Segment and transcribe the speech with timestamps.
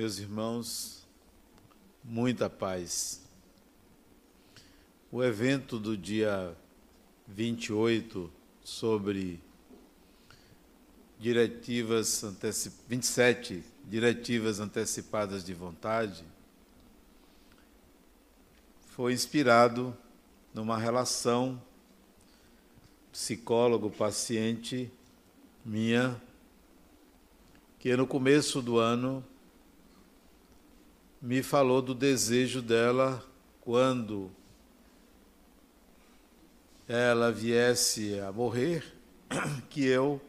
[0.00, 1.06] meus irmãos,
[2.02, 3.20] muita paz.
[5.12, 6.56] O evento do dia
[7.28, 8.32] 28
[8.64, 9.42] sobre
[11.18, 12.72] diretivas antecip...
[12.88, 16.24] 27 diretivas antecipadas de vontade
[18.86, 19.94] foi inspirado
[20.54, 21.62] numa relação
[23.12, 24.90] psicólogo-paciente
[25.62, 26.18] minha,
[27.78, 29.22] que no começo do ano
[31.20, 33.22] me falou do desejo dela
[33.60, 34.30] quando
[36.88, 38.82] ela viesse a morrer,
[39.68, 40.20] que eu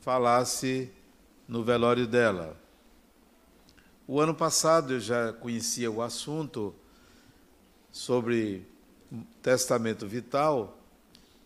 [0.00, 0.90] falasse
[1.46, 2.56] no velório dela.
[4.06, 6.74] O ano passado eu já conhecia o assunto
[7.92, 8.66] sobre
[9.40, 10.76] testamento vital,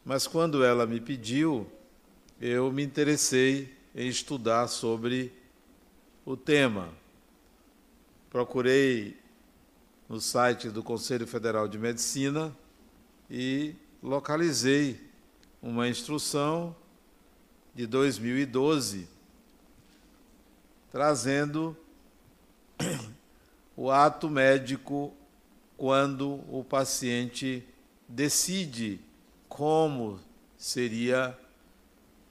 [0.05, 1.71] mas quando ela me pediu,
[2.41, 5.33] eu me interessei em estudar sobre
[6.25, 7.04] o tema.
[8.35, 9.17] Procurei
[10.09, 12.53] no site do Conselho Federal de Medicina
[13.31, 15.09] e localizei
[15.63, 16.75] uma instrução
[17.73, 19.09] de 2012
[20.91, 21.77] trazendo
[23.77, 25.15] o ato médico
[25.77, 27.65] quando o paciente
[28.09, 29.01] decide
[29.49, 30.19] como
[30.59, 31.39] seria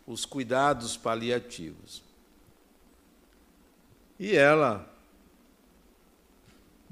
[0.06, 2.04] os cuidados paliativos.
[4.20, 4.93] E ela,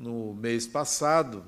[0.01, 1.45] no mês passado,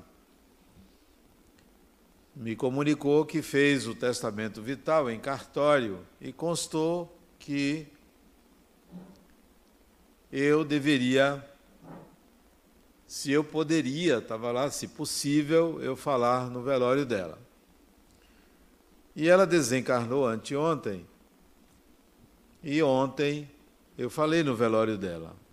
[2.36, 7.88] me comunicou que fez o testamento vital em cartório e constou que
[10.30, 11.44] eu deveria,
[13.06, 17.38] se eu poderia, estava lá, se possível, eu falar no velório dela.
[19.16, 21.06] E ela desencarnou anteontem,
[22.62, 23.48] e ontem
[23.98, 25.43] eu falei no velório dela.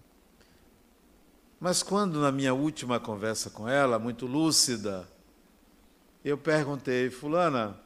[1.62, 5.08] Mas quando na minha última conversa com ela, muito lúcida,
[6.26, 7.80] eu perguntei, Fulana,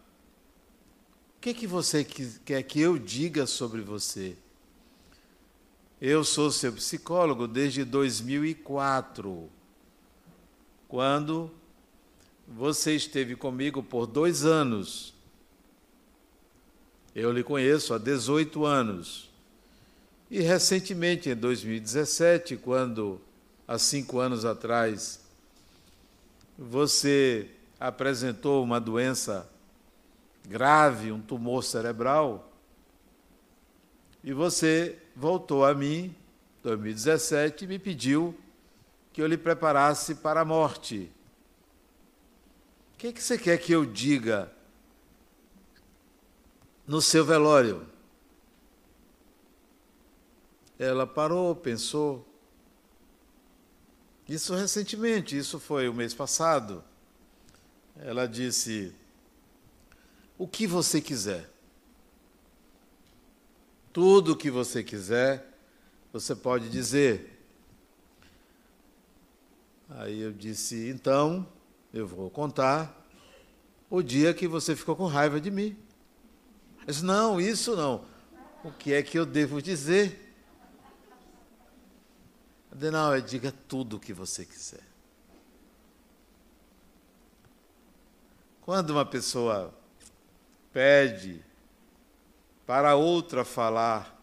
[1.37, 4.37] o que, que você quer que eu diga sobre você?
[5.99, 9.49] Eu sou seu psicólogo desde 2004,
[10.87, 11.51] quando
[12.47, 15.13] você esteve comigo por dois anos.
[17.13, 19.29] Eu lhe conheço há 18 anos.
[20.31, 23.19] E recentemente, em 2017, quando,
[23.67, 25.19] há cinco anos atrás,
[26.57, 27.49] você
[27.79, 29.49] apresentou uma doença
[30.47, 32.51] grave, um tumor cerebral,
[34.23, 36.15] e você voltou a mim,
[36.63, 38.35] 2017, e me pediu
[39.13, 41.11] que eu lhe preparasse para a morte.
[42.93, 44.51] O que, é que você quer que eu diga
[46.87, 47.85] no seu velório?
[50.77, 52.25] Ela parou, pensou.
[54.27, 56.83] Isso recentemente, isso foi o mês passado.
[57.97, 58.91] Ela disse:
[60.37, 61.49] O que você quiser.
[63.93, 65.47] Tudo o que você quiser,
[66.11, 67.39] você pode dizer.
[69.89, 71.47] Aí eu disse: Então,
[71.93, 73.05] eu vou contar
[73.89, 75.77] o dia que você ficou com raiva de mim.
[76.79, 78.05] Eu disse: Não, isso não.
[78.63, 80.24] O que é que eu devo dizer?
[82.75, 84.83] Adenauer, diga tudo o que você quiser.
[88.59, 89.73] Quando uma pessoa
[90.73, 91.41] pede
[92.67, 94.19] para outra falar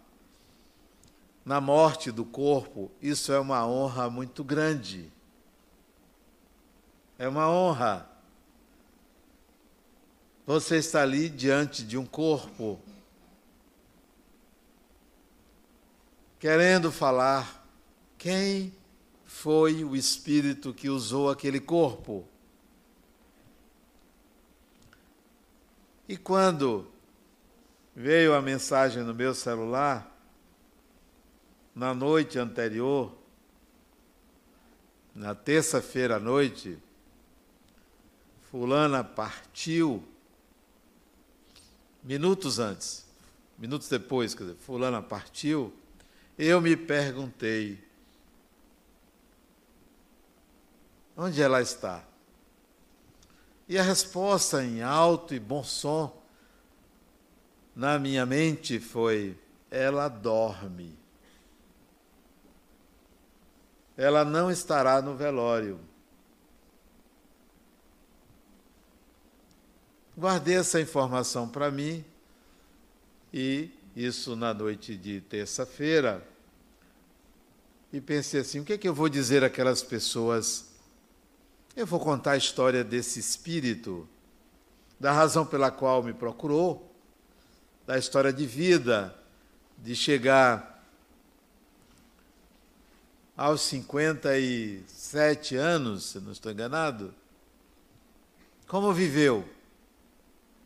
[1.43, 5.11] na morte do corpo, isso é uma honra muito grande.
[7.19, 8.07] É uma honra.
[10.45, 12.79] Você está ali diante de um corpo,
[16.39, 17.62] querendo falar
[18.23, 18.73] quem
[19.27, 22.25] foi o espírito que usou aquele corpo.
[26.09, 26.87] E quando
[27.97, 30.17] veio a mensagem no meu celular,
[31.75, 33.13] na noite anterior,
[35.13, 36.79] na terça-feira à noite,
[38.53, 40.01] Fulana partiu,
[42.05, 43.05] minutos antes,
[43.59, 45.75] minutos depois, quer dizer, Fulana partiu,
[46.39, 47.91] eu me perguntei:
[51.23, 52.05] onde ela está?
[53.69, 56.21] E a resposta em alto e bom som
[57.75, 59.39] na minha mente foi:
[59.71, 60.99] ela dorme.
[63.97, 65.79] Ela não estará no velório.
[70.17, 72.05] Guardei essa informação para mim
[73.33, 76.27] e isso na noite de terça-feira.
[77.93, 80.72] e pensei assim: o que é que eu vou dizer àquelas pessoas?
[81.75, 84.07] Eu vou contar a história desse espírito,
[85.01, 86.95] da razão pela qual me procurou,
[87.87, 89.17] da história de vida,
[89.79, 90.87] de chegar
[93.35, 97.15] aos 57 anos, se não estou enganado.
[98.69, 99.49] Como viveu?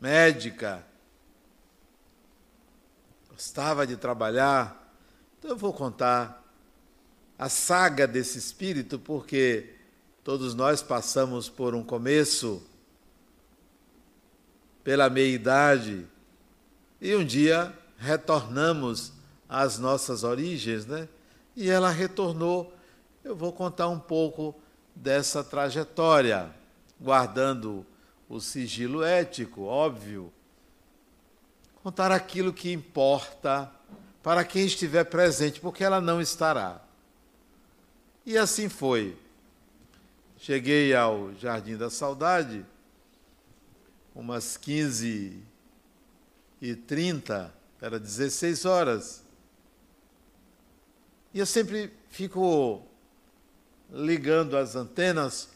[0.01, 0.85] Médica.
[3.29, 4.93] Gostava de trabalhar.
[5.39, 6.43] Então eu vou contar
[7.39, 9.76] a saga desse espírito, porque
[10.27, 12.61] todos nós passamos por um começo,
[14.83, 16.05] pela meia-idade,
[16.99, 19.13] e um dia retornamos
[19.47, 21.07] às nossas origens, né?
[21.55, 22.73] E ela retornou.
[23.23, 24.53] Eu vou contar um pouco
[24.93, 26.53] dessa trajetória,
[26.99, 27.85] guardando
[28.27, 30.29] o sigilo ético, óbvio.
[31.81, 33.71] Contar aquilo que importa
[34.21, 36.81] para quem estiver presente, porque ela não estará.
[38.25, 39.17] E assim foi.
[40.47, 42.65] Cheguei ao Jardim da Saudade,
[44.15, 45.43] umas 15
[46.61, 49.25] e 30, era 16 horas.
[51.33, 52.81] E eu sempre fico
[53.91, 55.49] ligando as antenas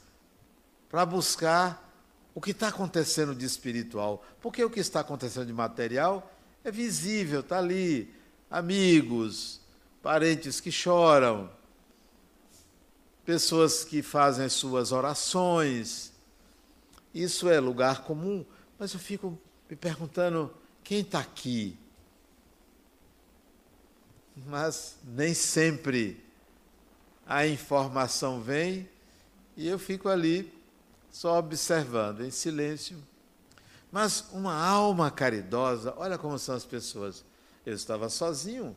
[0.90, 1.90] para buscar
[2.36, 4.22] o que está acontecendo de espiritual.
[4.42, 6.30] Porque o que está acontecendo de material
[6.66, 8.14] é visível, está ali.
[8.50, 9.62] Amigos,
[10.04, 11.50] parentes que choram,
[13.32, 16.12] pessoas que fazem as suas orações.
[17.16, 18.46] Isso é lugar comum,
[18.78, 19.40] mas eu fico
[19.70, 21.80] me perguntando quem está aqui.
[24.36, 26.22] Mas nem sempre
[27.26, 28.90] a informação vem
[29.56, 30.54] e eu fico ali
[31.10, 33.02] só observando, em silêncio.
[33.90, 37.24] Mas uma alma caridosa, olha como são as pessoas.
[37.66, 38.76] Eu estava sozinho,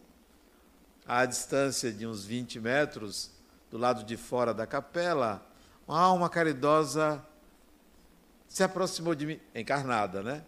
[1.04, 3.33] à distância de uns 20 metros,
[3.74, 5.44] do lado de fora da capela,
[5.84, 7.20] uma alma caridosa
[8.46, 10.44] se aproximou de mim, encarnada, né?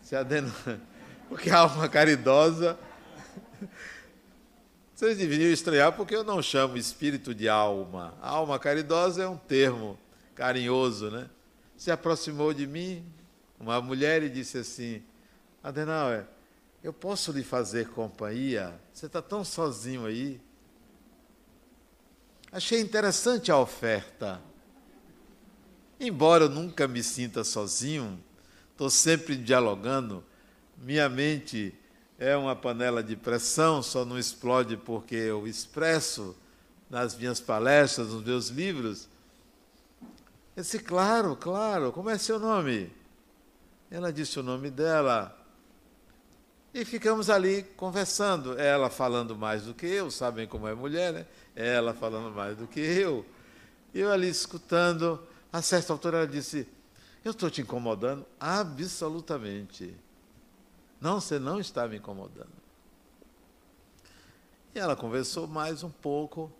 [0.00, 0.50] Se adeno...
[1.28, 2.78] Porque a alma caridosa.
[4.94, 8.14] Vocês deveriam estranhar porque eu não chamo espírito de alma.
[8.22, 9.98] A alma caridosa é um termo
[10.34, 11.28] carinhoso, né?
[11.76, 13.04] Se aproximou de mim,
[13.60, 15.02] uma mulher, e disse assim:
[15.62, 16.24] Adenauer,
[16.82, 18.80] eu posso lhe fazer companhia?
[18.94, 20.40] Você está tão sozinho aí.
[22.56, 24.40] Achei interessante a oferta.
[26.00, 28.18] Embora eu nunca me sinta sozinho,
[28.72, 30.24] estou sempre dialogando,
[30.78, 31.74] minha mente
[32.18, 36.34] é uma panela de pressão, só não explode porque eu expresso
[36.88, 39.06] nas minhas palestras, nos meus livros.
[40.56, 42.90] Eu disse, claro, claro, como é seu nome?
[43.90, 45.45] Ela disse o nome dela.
[46.76, 51.26] E ficamos ali conversando, ela falando mais do que eu, sabem como é mulher, né?
[51.54, 53.24] Ela falando mais do que eu.
[53.94, 56.68] Eu ali escutando, a certa altura ela disse:
[57.24, 58.26] Eu estou te incomodando?
[58.38, 59.96] Absolutamente.
[61.00, 62.52] Não, você não está me incomodando.
[64.74, 66.52] E ela conversou mais um pouco,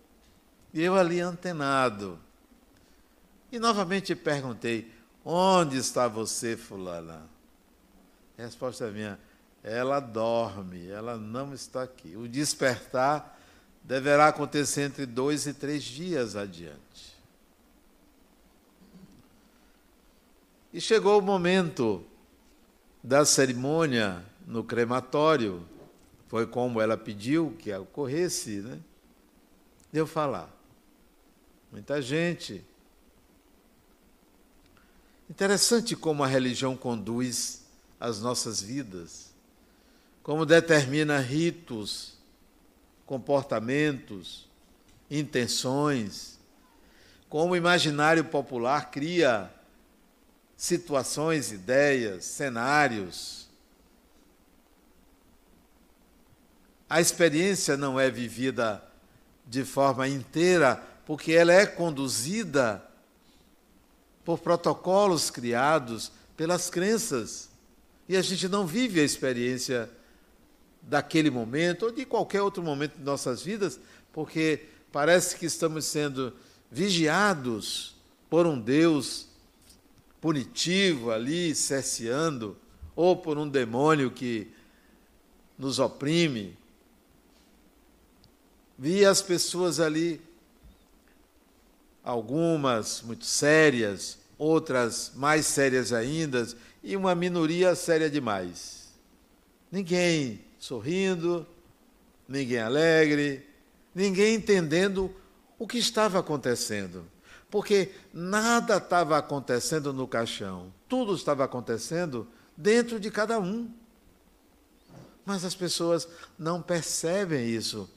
[0.73, 2.19] e eu ali antenado.
[3.53, 4.91] E novamente perguntei:
[5.23, 7.29] Onde está você, Fulana?
[8.39, 9.26] A resposta é minha:
[9.63, 12.17] ela dorme, ela não está aqui.
[12.17, 13.37] O despertar
[13.83, 17.17] deverá acontecer entre dois e três dias adiante.
[20.73, 22.05] E chegou o momento
[23.03, 25.67] da cerimônia no crematório,
[26.29, 28.79] foi como ela pediu que ocorresse, né?
[29.93, 30.51] Deu falar.
[31.73, 32.65] Muita gente.
[35.31, 37.65] Interessante como a religião conduz
[37.99, 39.26] as nossas vidas
[40.27, 42.15] como determina ritos,
[43.07, 44.49] comportamentos,
[45.09, 46.37] intenções,
[47.29, 49.49] como o imaginário popular cria
[50.57, 53.47] situações, ideias, cenários.
[56.91, 58.83] A experiência não é vivida
[59.47, 62.85] de forma inteira, porque ela é conduzida
[64.25, 67.49] por protocolos criados pelas crenças.
[68.09, 69.89] E a gente não vive a experiência
[70.87, 73.79] daquele momento ou de qualquer outro momento de nossas vidas,
[74.13, 76.33] porque parece que estamos sendo
[76.71, 77.97] vigiados
[78.31, 79.27] por um Deus
[80.21, 82.57] punitivo ali, cerceando,
[82.95, 84.51] ou por um demônio que
[85.59, 86.57] nos oprime.
[88.79, 90.21] Vi as pessoas ali,
[92.03, 96.47] algumas muito sérias, outras mais sérias ainda,
[96.83, 98.95] e uma minoria séria demais.
[99.71, 101.47] Ninguém sorrindo,
[102.27, 103.49] ninguém alegre,
[103.95, 105.15] ninguém entendendo
[105.57, 107.07] o que estava acontecendo.
[107.49, 113.71] Porque nada estava acontecendo no caixão, tudo estava acontecendo dentro de cada um.
[115.25, 117.89] Mas as pessoas não percebem isso.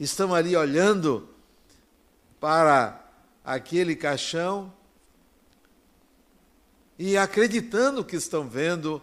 [0.00, 1.28] Estão ali olhando
[2.40, 3.06] para
[3.44, 4.72] aquele caixão
[6.98, 9.02] e acreditando que estão vendo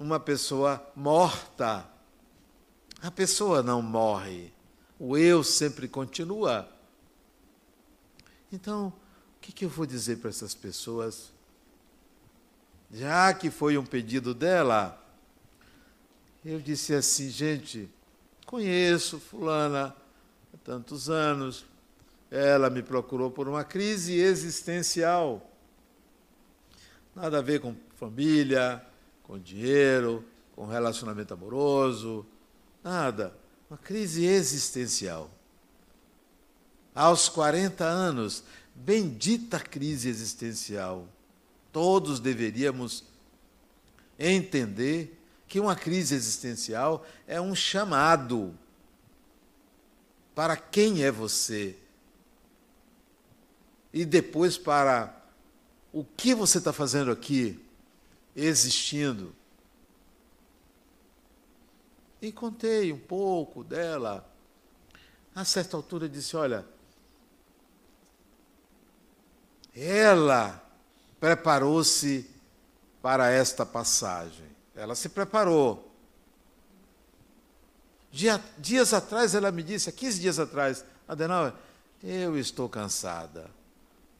[0.00, 1.97] uma pessoa morta.
[3.00, 4.52] A pessoa não morre,
[4.98, 6.68] o eu sempre continua.
[8.52, 8.92] Então,
[9.36, 11.30] o que, eu vou dizer para essas pessoas?
[12.90, 15.00] Já que foi um pedido dela,
[16.44, 17.88] eu disse assim, gente,
[18.44, 19.94] conheço Fulana
[20.52, 21.64] há tantos anos,
[22.30, 25.48] ela me procurou por uma crise existencial.
[27.14, 28.84] Nada a ver com família,
[29.22, 30.24] com dinheiro,
[30.56, 32.26] com relacionamento amoroso,
[32.88, 33.34] nada.
[33.68, 35.30] Uma crise existencial.
[36.94, 38.42] Aos 40 anos,
[38.74, 41.06] bendita crise existencial.
[41.70, 43.04] Todos deveríamos
[44.18, 48.54] entender que uma crise existencial é um chamado
[50.34, 51.76] para quem é você
[53.92, 55.14] e depois para
[55.92, 57.60] o que você está fazendo aqui,
[58.34, 59.34] existindo.
[62.20, 64.28] E contei um pouco dela.
[65.34, 66.66] A certa altura disse: Olha,
[69.74, 70.60] ela
[71.20, 72.28] preparou-se
[73.00, 74.46] para esta passagem.
[74.74, 75.88] Ela se preparou.
[78.10, 81.52] Dia, dias atrás ela me disse, há 15 dias atrás, Adenauer,
[82.02, 83.50] eu estou cansada.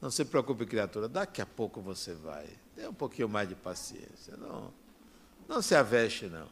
[0.01, 2.47] Não se preocupe, criatura, daqui a pouco você vai.
[2.75, 4.37] Dê um pouquinho mais de paciência.
[4.37, 4.71] Não,
[5.47, 6.47] não se aveste, não.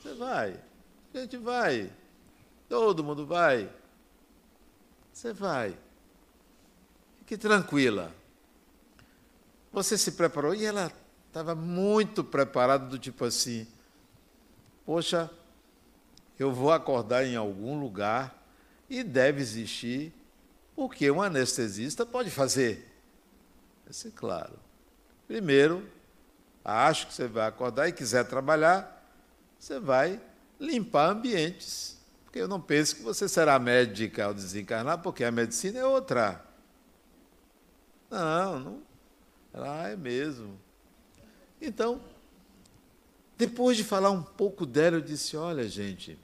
[0.00, 0.58] Você vai.
[1.14, 1.90] A gente vai.
[2.68, 3.70] Todo mundo vai.
[5.12, 5.76] Você vai.
[7.20, 8.14] Fique tranquila.
[9.72, 10.92] Você se preparou e ela
[11.26, 13.66] estava muito preparada, do tipo assim:
[14.84, 15.30] Poxa,
[16.38, 18.46] eu vou acordar em algum lugar
[18.88, 20.12] e deve existir
[20.76, 22.86] o que um anestesista pode fazer.
[23.90, 24.58] Esse, claro.
[25.26, 25.86] Primeiro,
[26.64, 29.04] acho que você vai acordar e quiser trabalhar,
[29.58, 30.20] você vai
[30.58, 31.98] limpar ambientes.
[32.24, 36.44] Porque eu não penso que você será médica ao desencarnar, porque a medicina é outra.
[38.10, 38.82] Não, não.
[39.54, 40.58] Ah, é mesmo.
[41.60, 42.00] Então,
[43.36, 46.18] depois de falar um pouco dela, eu disse: olha, gente,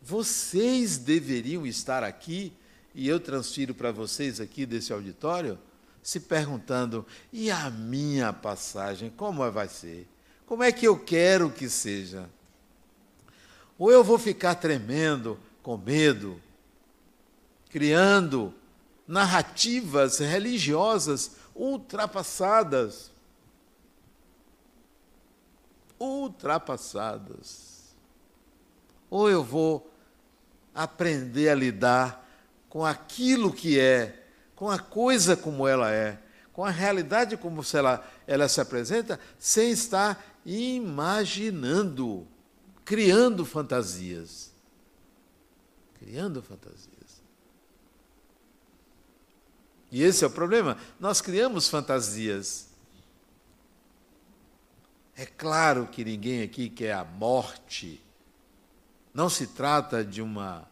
[0.00, 2.52] vocês deveriam estar aqui
[2.94, 5.58] e eu transfiro para vocês aqui desse auditório,
[6.02, 10.08] se perguntando: e a minha passagem, como vai ser?
[10.46, 12.28] Como é que eu quero que seja?
[13.82, 16.40] Ou eu vou ficar tremendo, com medo,
[17.68, 18.54] criando
[19.08, 23.10] narrativas religiosas ultrapassadas.
[25.98, 27.92] Ultrapassadas.
[29.10, 29.90] Ou eu vou
[30.72, 32.24] aprender a lidar
[32.68, 36.20] com aquilo que é, com a coisa como ela é,
[36.52, 42.28] com a realidade como ela, ela se apresenta, sem estar imaginando,
[42.92, 44.52] criando fantasias.
[45.94, 47.22] Criando fantasias.
[49.90, 50.76] E esse é o problema.
[51.00, 52.68] Nós criamos fantasias.
[55.16, 57.98] É claro que ninguém aqui quer a morte.
[59.14, 60.68] Não se trata de uma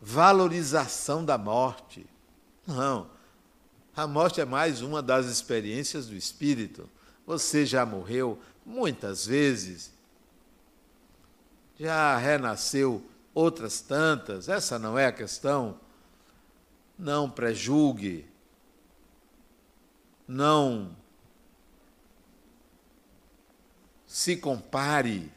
[0.00, 2.06] valorização da morte.
[2.64, 3.10] Não.
[3.96, 6.88] A morte é mais uma das experiências do espírito.
[7.26, 9.95] Você já morreu muitas vezes.
[11.78, 13.04] Já renasceu
[13.34, 14.48] outras tantas.
[14.48, 15.78] Essa não é a questão.
[16.98, 18.26] Não prejulgue.
[20.26, 20.96] Não
[24.06, 25.30] se compare.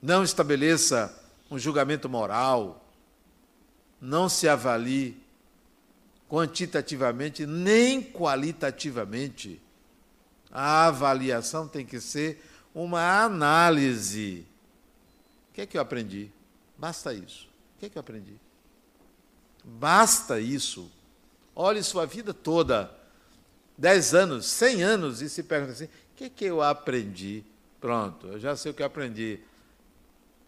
[0.00, 1.14] Não estabeleça
[1.50, 2.84] um julgamento moral
[4.00, 5.20] não se avalie
[6.28, 9.60] quantitativamente nem qualitativamente.
[10.50, 14.46] A avaliação tem que ser uma análise.
[15.58, 16.30] Que é que eu aprendi?
[16.76, 17.48] Basta isso.
[17.74, 18.34] O que é que eu aprendi?
[19.64, 20.88] Basta isso.
[21.52, 22.96] Olhe sua vida toda,
[23.76, 27.42] dez anos, cem anos, e se pergunta assim: o que é que eu aprendi?
[27.80, 29.40] Pronto, eu já sei o que aprendi.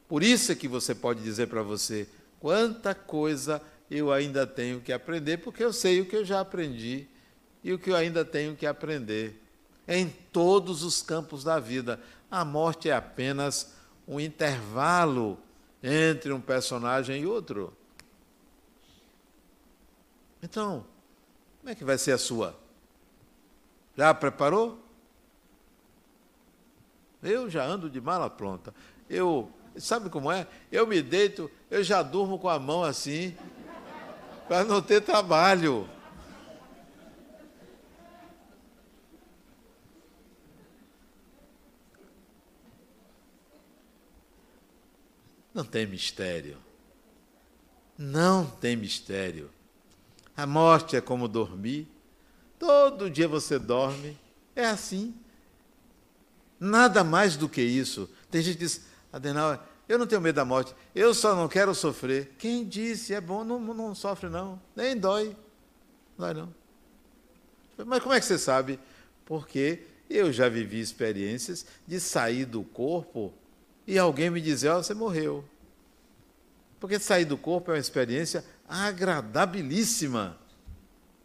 [0.08, 4.92] Por isso é que você pode dizer para você: Quanta coisa eu ainda tenho que
[4.92, 7.08] aprender, porque eu sei o que eu já aprendi
[7.64, 9.42] e o que eu ainda tenho que aprender.
[9.88, 11.98] Em todos os campos da vida.
[12.30, 13.79] A morte é apenas
[14.10, 15.38] um intervalo
[15.80, 17.72] entre um personagem e outro.
[20.42, 20.84] Então,
[21.60, 22.58] como é que vai ser a sua?
[23.96, 24.84] Já preparou?
[27.22, 28.74] Eu já ando de mala pronta.
[29.08, 30.44] Eu, sabe como é?
[30.72, 33.36] Eu me deito, eu já durmo com a mão assim,
[34.48, 35.88] para não ter trabalho.
[45.60, 46.56] Não tem mistério.
[47.98, 49.50] Não tem mistério.
[50.34, 51.86] A morte é como dormir.
[52.58, 54.18] Todo dia você dorme.
[54.56, 55.14] É assim.
[56.58, 58.08] Nada mais do que isso.
[58.30, 61.74] Tem gente que diz, Adenauer, eu não tenho medo da morte, eu só não quero
[61.74, 62.34] sofrer.
[62.38, 63.12] Quem disse?
[63.12, 65.36] É bom, não, não sofre não, nem dói.
[66.16, 66.54] Dói não.
[67.84, 68.80] Mas como é que você sabe?
[69.26, 73.34] Porque eu já vivi experiências de sair do corpo
[73.86, 75.44] e alguém me dizer, oh, você morreu.
[76.78, 80.38] Porque sair do corpo é uma experiência agradabilíssima.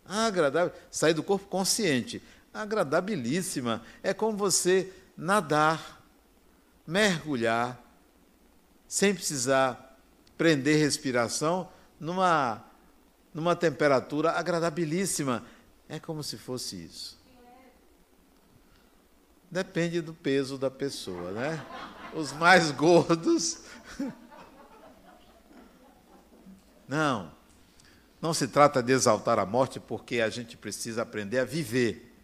[0.05, 0.73] Agradável.
[0.91, 2.21] Sair do corpo consciente.
[2.53, 3.81] Agradabilíssima.
[4.03, 6.01] É como você nadar,
[6.85, 7.81] mergulhar,
[8.87, 9.97] sem precisar
[10.37, 11.69] prender respiração,
[11.99, 12.63] numa,
[13.33, 15.45] numa temperatura agradabilíssima.
[15.87, 17.17] É como se fosse isso.
[19.49, 21.65] Depende do peso da pessoa, né?
[22.13, 23.59] Os mais gordos.
[26.87, 27.31] Não.
[28.21, 32.15] Não se trata de exaltar a morte, porque a gente precisa aprender a viver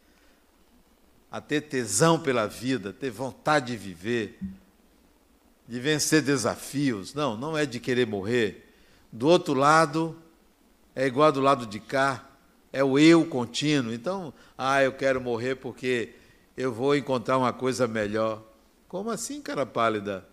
[1.32, 4.38] a ter tesão pela vida, ter vontade de viver,
[5.66, 7.14] de vencer desafios.
[7.14, 8.70] Não, não é de querer morrer.
[9.10, 10.22] Do outro lado,
[10.94, 12.30] é igual do lado de cá,
[12.74, 13.94] é o eu contínuo.
[13.94, 16.14] Então, ah, eu quero morrer porque
[16.58, 18.44] eu vou encontrar uma coisa melhor.
[18.92, 20.28] Como assim, cara pálida?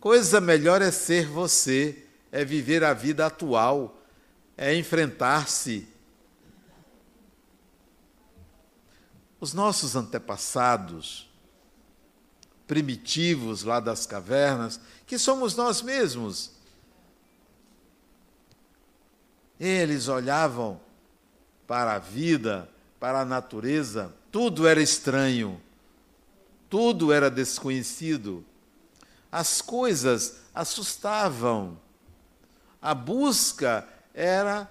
[0.00, 4.02] Coisa melhor é ser você, é viver a vida atual,
[4.56, 5.86] é enfrentar-se,
[9.40, 11.30] Os nossos antepassados,
[12.66, 16.50] primitivos lá das cavernas, que somos nós mesmos,
[19.60, 20.80] eles olhavam
[21.64, 25.62] para a vida, para a natureza, tudo era estranho,
[26.68, 28.44] tudo era desconhecido.
[29.30, 31.78] As coisas assustavam.
[32.80, 34.70] A busca era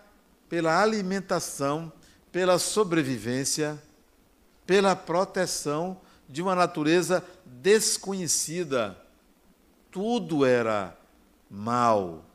[0.50, 1.92] pela alimentação,
[2.32, 3.82] pela sobrevivência
[4.68, 9.02] pela proteção de uma natureza desconhecida.
[9.90, 10.96] Tudo era
[11.50, 12.26] mal.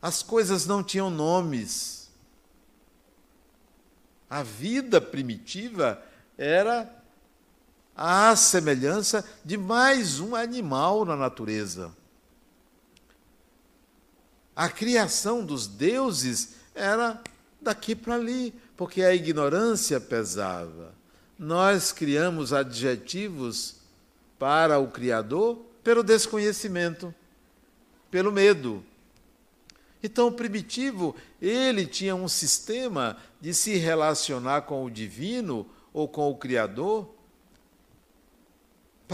[0.00, 2.08] As coisas não tinham nomes.
[4.30, 6.00] A vida primitiva
[6.38, 6.84] era
[7.96, 11.94] a semelhança de mais um animal na natureza.
[14.54, 17.20] A criação dos deuses era
[17.60, 20.94] daqui para ali, porque a ignorância pesava
[21.38, 23.76] nós criamos adjetivos
[24.38, 27.14] para o Criador pelo desconhecimento,
[28.10, 28.84] pelo medo.
[30.02, 36.30] Então, o primitivo, ele tinha um sistema de se relacionar com o divino ou com
[36.30, 37.08] o Criador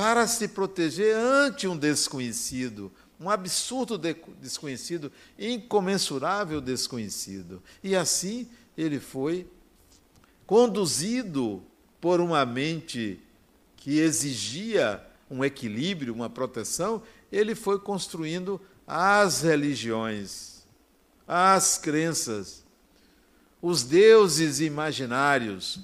[0.00, 7.62] para se proteger ante um desconhecido, um absurdo desconhecido, incomensurável desconhecido.
[7.84, 9.46] E assim ele foi
[10.46, 11.62] conduzido
[12.00, 13.20] por uma mente
[13.76, 20.66] que exigia um equilíbrio, uma proteção, ele foi construindo as religiões,
[21.28, 22.64] as crenças,
[23.60, 25.78] os deuses imaginários.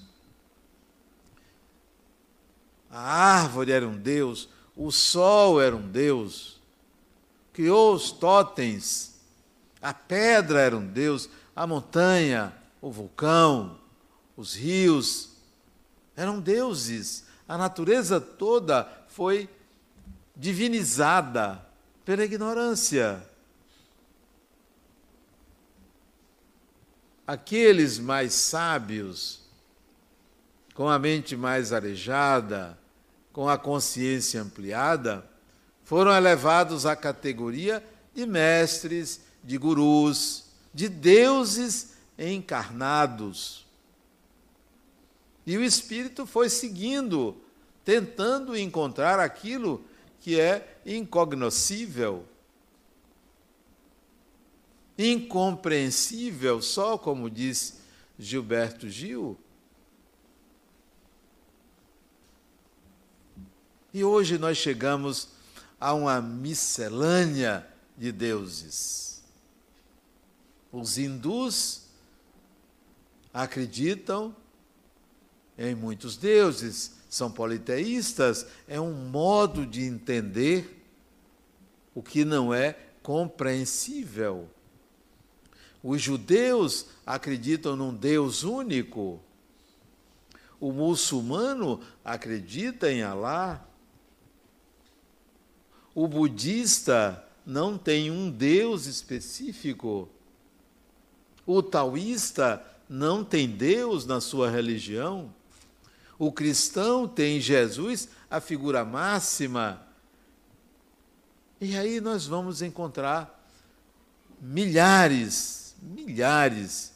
[2.98, 6.58] A árvore era um deus, o sol era um deus,
[7.52, 9.20] criou os totens,
[9.82, 13.78] a pedra era um deus, a montanha, o vulcão,
[14.34, 15.28] os rios,
[16.16, 17.26] eram deuses.
[17.46, 19.46] A natureza toda foi
[20.34, 21.62] divinizada
[22.02, 23.22] pela ignorância.
[27.26, 29.42] Aqueles mais sábios,
[30.72, 32.78] com a mente mais arejada,
[33.36, 35.22] com a consciência ampliada,
[35.84, 43.66] foram elevados à categoria de mestres, de gurus, de deuses encarnados.
[45.44, 47.36] E o espírito foi seguindo,
[47.84, 49.84] tentando encontrar aquilo
[50.18, 52.24] que é incognoscível,
[54.96, 57.80] incompreensível, só como diz
[58.18, 59.38] Gilberto Gil.
[63.96, 65.28] E hoje nós chegamos
[65.80, 69.22] a uma miscelânea de deuses.
[70.70, 71.84] Os hindus
[73.32, 74.36] acreditam
[75.56, 80.86] em muitos deuses, são politeístas, é um modo de entender
[81.94, 84.46] o que não é compreensível.
[85.82, 89.18] Os judeus acreditam num Deus único.
[90.60, 93.66] O muçulmano acredita em Alá.
[95.96, 100.10] O budista não tem um Deus específico.
[101.46, 105.32] O taoísta não tem Deus na sua religião.
[106.18, 109.86] O cristão tem Jesus a figura máxima.
[111.58, 113.48] E aí nós vamos encontrar
[114.38, 116.92] milhares, milhares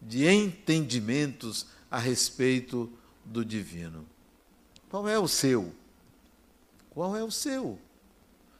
[0.00, 2.88] de entendimentos a respeito
[3.24, 4.06] do divino.
[4.88, 5.74] Qual é o seu?
[6.90, 7.76] Qual é o seu?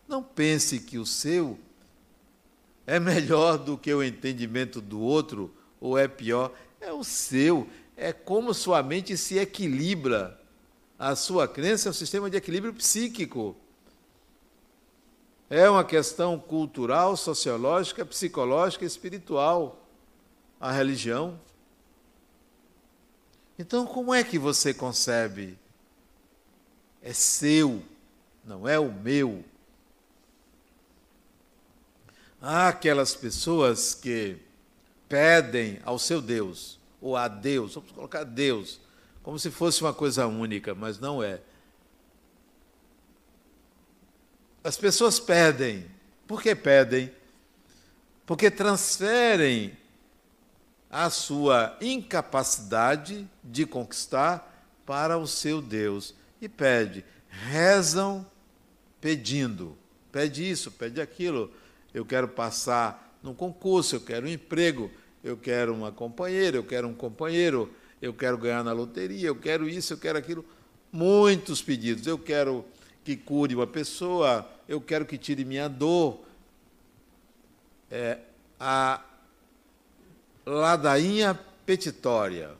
[0.08, 1.58] Não pense que o seu
[2.86, 6.50] é melhor do que o entendimento do outro ou é pior.
[6.80, 7.68] É o seu.
[7.94, 10.40] É como sua mente se equilibra.
[10.98, 13.54] A sua crença é um sistema de equilíbrio psíquico.
[15.50, 19.84] É uma questão cultural, sociológica, psicológica, espiritual.
[20.58, 21.38] A religião.
[23.58, 25.58] Então, como é que você concebe?
[27.02, 27.82] É seu,
[28.44, 29.44] não é o meu.
[32.40, 34.38] Há aquelas pessoas que
[35.08, 38.80] pedem ao seu Deus, ou a Deus, vamos colocar Deus,
[39.22, 41.40] como se fosse uma coisa única, mas não é.
[44.62, 45.86] As pessoas pedem.
[46.26, 47.10] Por que pedem?
[48.26, 49.76] Porque transferem
[50.90, 56.14] a sua incapacidade de conquistar para o seu Deus.
[56.40, 58.26] E pede, rezam
[59.00, 59.76] pedindo.
[60.12, 61.52] Pede isso, pede aquilo
[61.92, 64.90] eu quero passar num concurso, eu quero um emprego,
[65.22, 69.68] eu quero uma companheira, eu quero um companheiro, eu quero ganhar na loteria, eu quero
[69.68, 70.44] isso, eu quero aquilo.
[70.92, 72.06] Muitos pedidos.
[72.06, 72.64] Eu quero
[73.04, 76.20] que cure uma pessoa, eu quero que tire minha dor.
[77.90, 78.18] É,
[78.60, 79.02] a
[80.46, 82.50] ladainha petitória.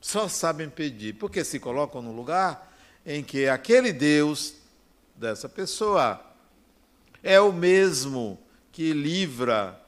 [0.00, 2.72] Só sabem pedir, porque se colocam no lugar
[3.04, 4.54] em que aquele Deus
[5.16, 6.24] dessa pessoa
[7.22, 8.38] é o mesmo
[8.78, 9.84] que livra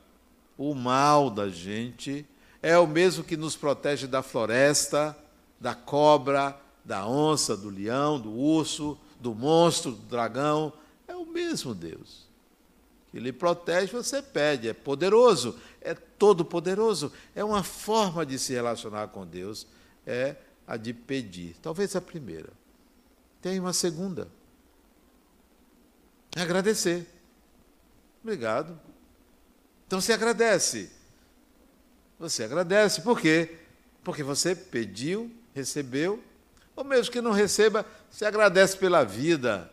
[0.59, 2.27] o mal da gente,
[2.61, 5.17] é o mesmo que nos protege da floresta,
[5.61, 10.73] da cobra, da onça, do leão, do urso, do monstro, do dragão.
[11.07, 12.27] É o mesmo Deus.
[13.13, 14.69] Que lhe protege, você pede.
[14.69, 17.13] É poderoso, é todo-poderoso.
[17.33, 19.69] É uma forma de se relacionar com Deus,
[20.05, 20.35] é
[20.67, 21.55] a de pedir.
[21.63, 22.53] Talvez a primeira.
[23.41, 24.27] Tem uma segunda.
[26.35, 27.20] É agradecer.
[28.23, 28.79] Obrigado.
[29.87, 30.91] Então você agradece.
[32.19, 33.01] Você agradece.
[33.01, 33.59] Por quê?
[34.05, 36.23] Porque você pediu, recebeu,
[36.77, 39.71] ou mesmo que não receba, você agradece pela vida.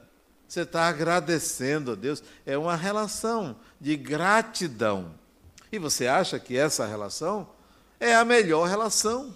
[0.47, 2.23] Você está agradecendo a Deus.
[2.45, 5.13] É uma relação de gratidão.
[5.71, 7.49] E você acha que essa relação
[7.99, 9.35] é a melhor relação?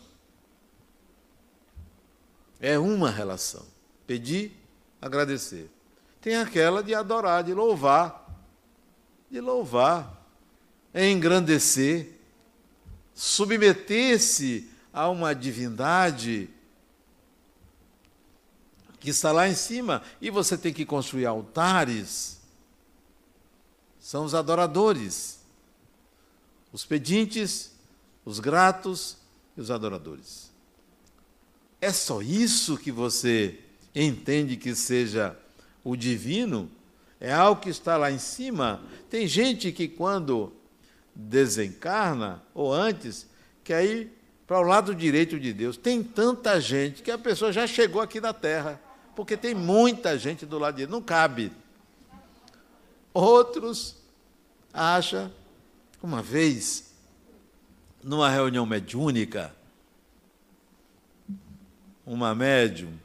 [2.59, 3.65] É uma relação.
[4.07, 4.57] Pedir,
[5.01, 5.69] agradecer.
[6.21, 8.20] Tem aquela de adorar, de louvar
[9.31, 10.29] de louvar,
[10.93, 12.19] engrandecer,
[13.15, 16.49] submeter-se a uma divindade
[18.99, 22.41] que está lá em cima e você tem que construir altares.
[24.01, 25.39] São os adoradores,
[26.73, 27.71] os pedintes,
[28.25, 29.15] os gratos
[29.55, 30.51] e os adoradores.
[31.79, 33.57] É só isso que você
[33.95, 35.39] entende que seja
[35.85, 36.69] o divino?
[37.21, 38.81] É algo que está lá em cima.
[39.07, 40.51] Tem gente que, quando
[41.13, 43.27] desencarna, ou antes,
[43.63, 44.11] quer ir
[44.47, 45.77] para o lado direito de Deus.
[45.77, 48.81] Tem tanta gente que a pessoa já chegou aqui na Terra,
[49.15, 51.51] porque tem muita gente do lado direito, não cabe.
[53.13, 53.97] Outros
[54.73, 55.31] acham,
[56.01, 56.91] uma vez,
[58.01, 59.53] numa reunião mediúnica,
[62.03, 62.97] uma médium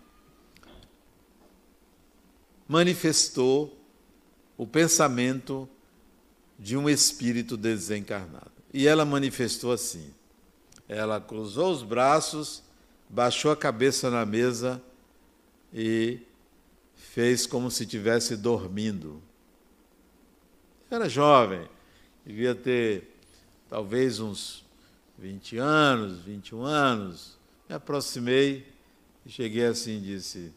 [2.66, 3.76] manifestou
[4.56, 5.68] o pensamento
[6.58, 8.52] de um espírito desencarnado.
[8.72, 10.12] E ela manifestou assim:
[10.88, 12.62] ela cruzou os braços,
[13.08, 14.82] baixou a cabeça na mesa
[15.72, 16.20] e
[16.94, 19.22] fez como se estivesse dormindo.
[20.90, 21.68] Era jovem,
[22.24, 23.16] devia ter
[23.68, 24.64] talvez uns
[25.18, 27.36] 20 anos, 21 anos.
[27.68, 28.72] Me aproximei
[29.24, 30.52] e cheguei assim e disse: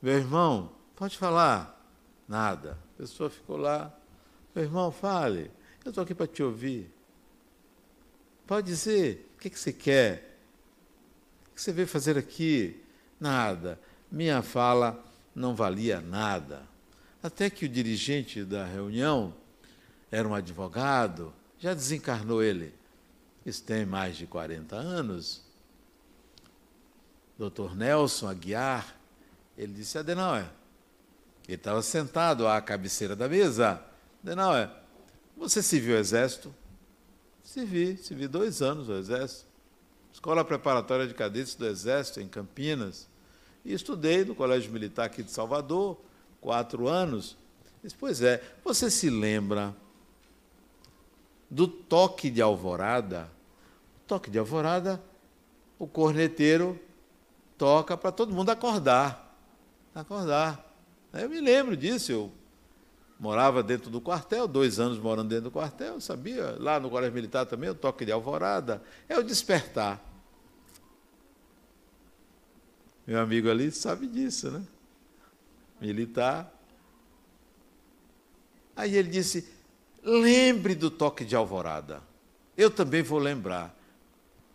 [0.00, 1.79] Meu irmão, pode falar.
[2.30, 2.78] Nada.
[2.94, 3.92] A pessoa ficou lá.
[4.54, 5.50] Meu irmão, fale.
[5.84, 6.88] Eu estou aqui para te ouvir.
[8.46, 9.28] Pode dizer.
[9.34, 10.38] O que, que você quer?
[11.50, 12.80] O que você veio fazer aqui?
[13.18, 13.80] Nada.
[14.08, 16.62] Minha fala não valia nada.
[17.20, 19.34] Até que o dirigente da reunião
[20.08, 22.72] era um advogado, já desencarnou ele.
[23.44, 25.42] Isso tem mais de 40 anos.
[27.36, 27.74] Dr.
[27.74, 28.96] Nelson Aguiar,
[29.58, 30.48] ele disse: Adenauer,
[31.52, 33.82] ele estava sentado à cabeceira da mesa.
[34.22, 34.70] Adenauer,
[35.36, 36.54] você serviu o exército?
[37.42, 39.46] Servi, servi dois anos no exército.
[40.12, 43.08] Escola Preparatória de Cadetes do Exército, em Campinas.
[43.64, 46.00] E estudei no Colégio Militar aqui de Salvador,
[46.40, 47.36] quatro anos.
[47.82, 49.74] Disse, pois é, você se lembra
[51.50, 53.30] do toque de alvorada?
[54.04, 55.02] O toque de alvorada,
[55.78, 56.78] o corneteiro
[57.56, 59.36] toca para todo mundo acordar.
[59.94, 60.69] Acordar.
[61.12, 62.32] Eu me lembro disso, eu
[63.18, 66.56] morava dentro do quartel, dois anos morando dentro do quartel, sabia?
[66.58, 70.00] Lá no Colégio Militar também, o toque de alvorada, é o despertar.
[73.06, 74.62] Meu amigo ali sabe disso, né?
[75.80, 76.52] Militar.
[78.76, 79.48] Aí ele disse:
[80.02, 82.02] lembre do toque de alvorada.
[82.56, 83.74] Eu também vou lembrar.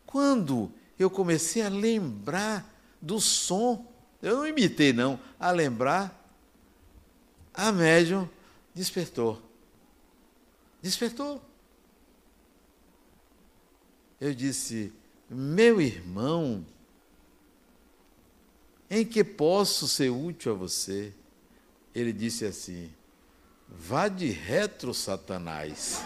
[0.06, 2.66] Quando eu comecei a lembrar
[3.02, 3.86] do som,
[4.22, 6.25] eu não imitei, não, a lembrar,
[7.56, 8.30] a médium
[8.74, 9.42] despertou.
[10.82, 11.42] Despertou.
[14.20, 14.94] Eu disse,
[15.30, 16.66] meu irmão,
[18.90, 21.14] em que posso ser útil a você?
[21.94, 22.92] Ele disse assim:
[23.68, 26.04] Vá de retro, Satanás.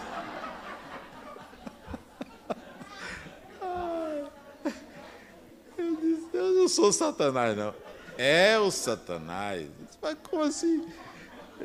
[5.76, 7.74] Eu disse: Eu não sou Satanás, não.
[8.16, 9.68] É o Satanás.
[10.00, 10.90] Mas como assim?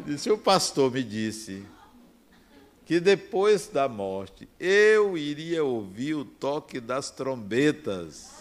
[0.04, 1.66] Disse: O pastor me disse
[2.86, 8.32] que depois da morte eu iria ouvir o toque das trombetas.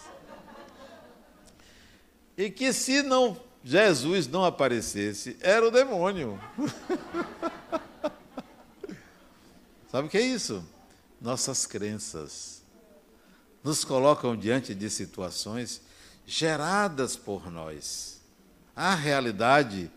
[2.36, 6.38] E que se não Jesus não aparecesse, era o demônio.
[9.90, 10.62] Sabe o que é isso?
[11.18, 12.62] Nossas crenças
[13.62, 15.80] nos colocam diante de situações
[16.26, 18.20] geradas por nós.
[18.76, 19.90] A realidade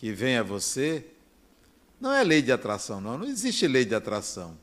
[0.00, 1.04] que vem a você
[2.00, 3.18] não é lei de atração, não.
[3.18, 4.56] Não existe lei de atração.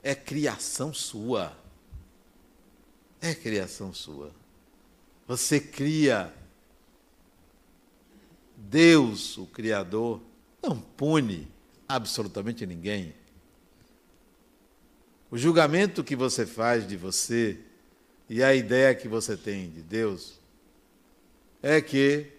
[0.00, 1.58] É criação sua.
[3.20, 4.30] É criação sua.
[5.26, 6.32] Você cria
[8.56, 10.20] Deus, o Criador,
[10.62, 11.48] não pune
[11.88, 13.12] absolutamente ninguém.
[15.32, 17.58] O julgamento que você faz de você
[18.30, 20.38] e a ideia que você tem de Deus
[21.60, 22.33] é que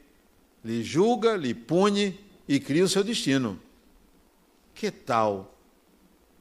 [0.66, 3.58] lhe julga, lhe pune e cria o seu destino.
[4.74, 5.56] Que tal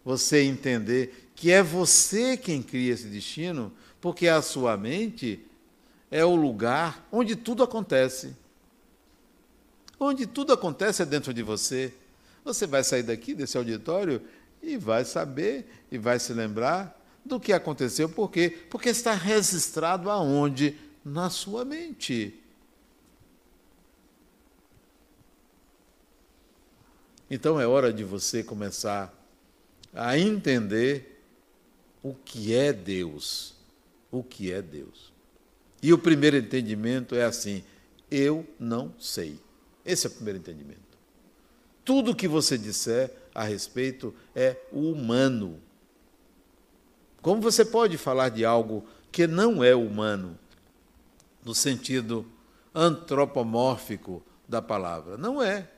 [0.04, 5.40] você entender que é você quem cria esse destino, porque a sua mente
[6.10, 8.34] é o lugar onde tudo acontece
[9.98, 11.92] onde tudo acontece é dentro de você.
[12.44, 14.20] Você vai sair daqui, desse auditório,
[14.62, 18.08] e vai saber, e vai se lembrar do que aconteceu.
[18.08, 18.50] Por quê?
[18.70, 20.76] Porque está registrado aonde?
[21.04, 22.42] Na sua mente.
[27.30, 29.12] Então é hora de você começar
[29.92, 31.22] a entender
[32.02, 33.54] o que é Deus.
[34.10, 35.12] O que é Deus.
[35.82, 37.64] E o primeiro entendimento é assim:
[38.10, 39.38] eu não sei.
[39.84, 40.80] Esse é o primeiro entendimento.
[41.84, 45.60] Tudo que você disser a respeito é humano.
[47.20, 50.38] Como você pode falar de algo que não é humano,
[51.44, 52.26] no sentido
[52.74, 55.16] antropomórfico da palavra?
[55.16, 55.70] Não é.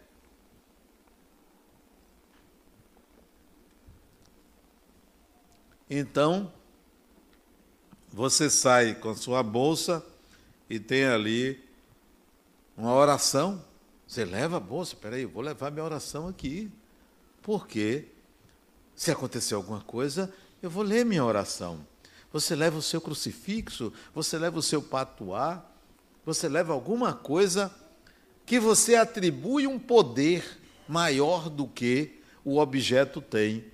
[5.89, 6.53] Então,
[8.13, 10.05] você sai com sua bolsa
[10.69, 11.63] e tem ali
[12.77, 13.63] uma oração
[14.07, 16.71] você leva a bolsa, peraí, eu vou levar minha oração aqui.
[17.43, 18.05] Porque
[18.95, 21.85] se acontecer alguma coisa, eu vou ler minha oração.
[22.33, 25.65] Você leva o seu crucifixo, você leva o seu patuá,
[26.25, 27.75] você leva alguma coisa
[28.45, 33.65] que você atribui um poder maior do que o objeto tem.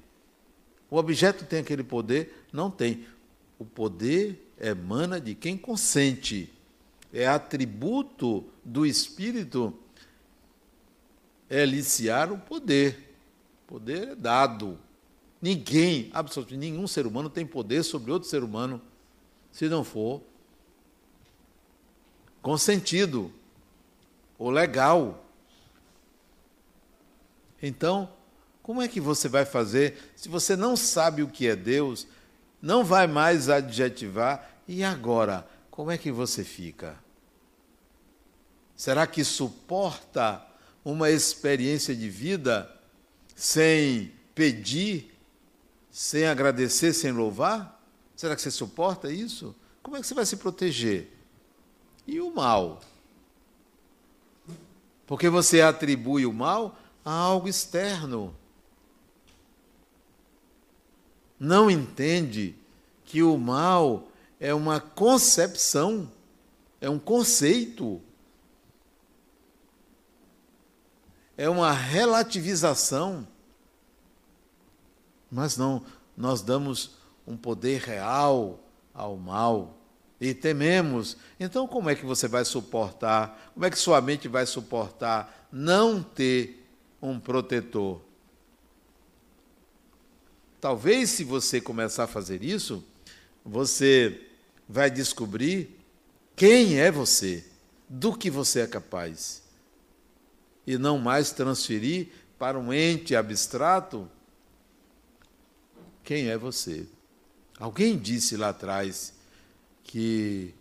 [0.93, 2.45] O objeto tem aquele poder?
[2.53, 3.07] Não tem.
[3.59, 6.53] O poder emana de quem consente.
[7.11, 9.75] É atributo do espírito
[11.49, 13.17] é aliciar o poder.
[13.67, 14.79] Poder é dado.
[15.41, 18.79] Ninguém, absolutamente nenhum ser humano tem poder sobre outro ser humano
[19.51, 20.21] se não for
[22.43, 23.33] consentido
[24.39, 25.25] ou legal.
[27.63, 28.13] Então,
[28.63, 32.07] como é que você vai fazer se você não sabe o que é Deus?
[32.63, 34.49] não vai mais adjetivar.
[34.69, 36.97] E agora, como é que você fica?
[38.77, 40.47] Será que suporta
[40.85, 42.71] uma experiência de vida
[43.35, 45.13] sem pedir,
[45.91, 47.83] sem agradecer, sem louvar?
[48.15, 49.55] Será que você suporta isso?
[49.83, 51.13] Como é que você vai se proteger?
[52.07, 52.81] E o mal?
[55.07, 58.35] Porque você atribui o mal a algo externo.
[61.45, 62.55] Não entende
[63.05, 64.07] que o mal
[64.39, 66.09] é uma concepção,
[66.81, 68.01] é um conceito,
[71.37, 73.27] é uma relativização.
[75.29, 75.85] Mas não,
[76.17, 76.93] nós damos
[77.27, 78.61] um poder real
[78.95, 79.77] ao mal
[80.21, 81.17] e tememos.
[81.41, 83.51] Então, como é que você vai suportar?
[83.53, 86.65] Como é que sua mente vai suportar não ter
[87.03, 88.01] um protetor?
[90.63, 92.85] Talvez, se você começar a fazer isso,
[93.45, 94.29] você
[94.69, 95.77] vai descobrir
[96.37, 97.45] quem é você,
[97.89, 99.43] do que você é capaz,
[100.65, 104.09] e não mais transferir para um ente abstrato
[106.05, 106.87] quem é você.
[107.59, 109.15] Alguém disse lá atrás
[109.83, 110.55] que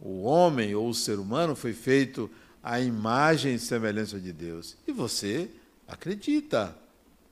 [0.00, 2.30] o homem ou o ser humano foi feito
[2.62, 4.78] à imagem e semelhança de Deus.
[4.86, 5.50] E você
[5.86, 6.74] acredita,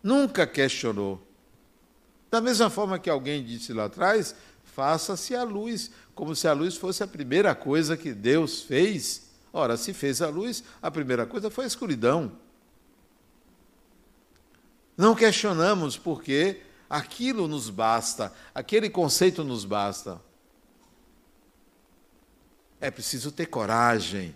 [0.03, 1.24] nunca questionou.
[2.35, 6.77] Da mesma forma que alguém disse lá atrás, faça-se a luz, como se a luz
[6.77, 9.31] fosse a primeira coisa que Deus fez.
[9.53, 12.33] Ora, se fez a luz, a primeira coisa foi a escuridão.
[14.97, 20.21] Não questionamos porque aquilo nos basta, aquele conceito nos basta.
[22.81, 24.35] É preciso ter coragem.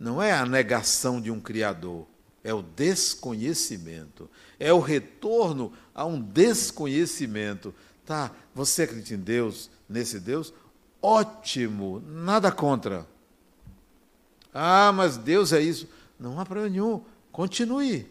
[0.00, 2.06] Não é a negação de um Criador,
[2.42, 4.30] é o desconhecimento.
[4.58, 7.74] É o retorno a um desconhecimento.
[8.04, 10.52] Tá, você acredita em Deus, nesse Deus?
[11.00, 13.06] Ótimo, nada contra.
[14.52, 15.88] Ah, mas Deus é isso.
[16.20, 17.02] Não há problema nenhum.
[17.32, 18.06] Continue.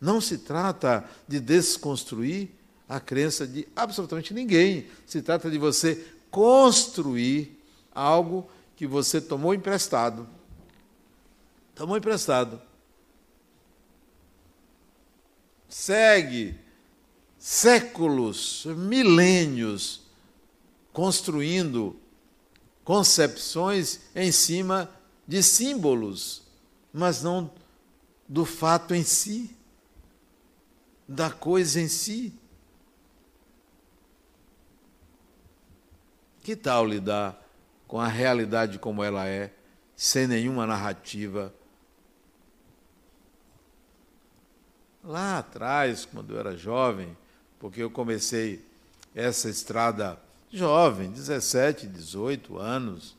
[0.00, 2.50] Não se trata de desconstruir
[2.88, 4.88] a crença de absolutamente ninguém.
[5.06, 7.56] Se trata de você construir
[7.94, 10.28] algo que você tomou emprestado.
[11.74, 12.60] Tomou emprestado.
[15.68, 16.58] Segue
[17.40, 20.02] séculos, milênios,
[20.92, 21.98] construindo
[22.84, 24.90] concepções em cima
[25.26, 26.42] de símbolos,
[26.92, 27.50] mas não
[28.28, 29.56] do fato em si,
[31.08, 32.34] da coisa em si.
[36.42, 37.42] Que tal lidar
[37.88, 39.50] com a realidade como ela é,
[39.96, 41.54] sem nenhuma narrativa.
[45.02, 47.16] Lá atrás, quando eu era jovem,
[47.60, 48.64] porque eu comecei
[49.14, 50.18] essa estrada
[50.50, 53.16] jovem, 17, 18 anos,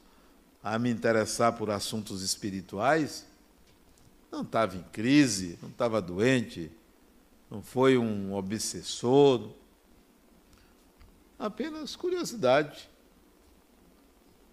[0.64, 3.26] a me interessar por assuntos espirituais,
[4.32, 6.72] não estava em crise, não estava doente,
[7.50, 9.52] não foi um obsessor,
[11.38, 12.90] apenas curiosidade.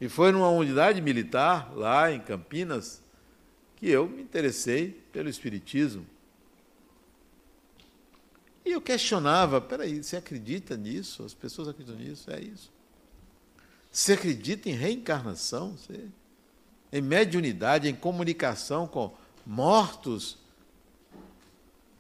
[0.01, 3.03] E foi numa unidade militar, lá em Campinas,
[3.77, 6.07] que eu me interessei pelo Espiritismo.
[8.69, 11.23] E eu questionava: peraí, você acredita nisso?
[11.25, 12.31] As pessoas acreditam nisso?
[12.31, 12.71] É isso.
[13.91, 15.75] Você acredita em reencarnação?
[15.75, 16.05] Você,
[16.93, 19.11] em mediunidade, em comunicação com
[19.47, 20.37] mortos?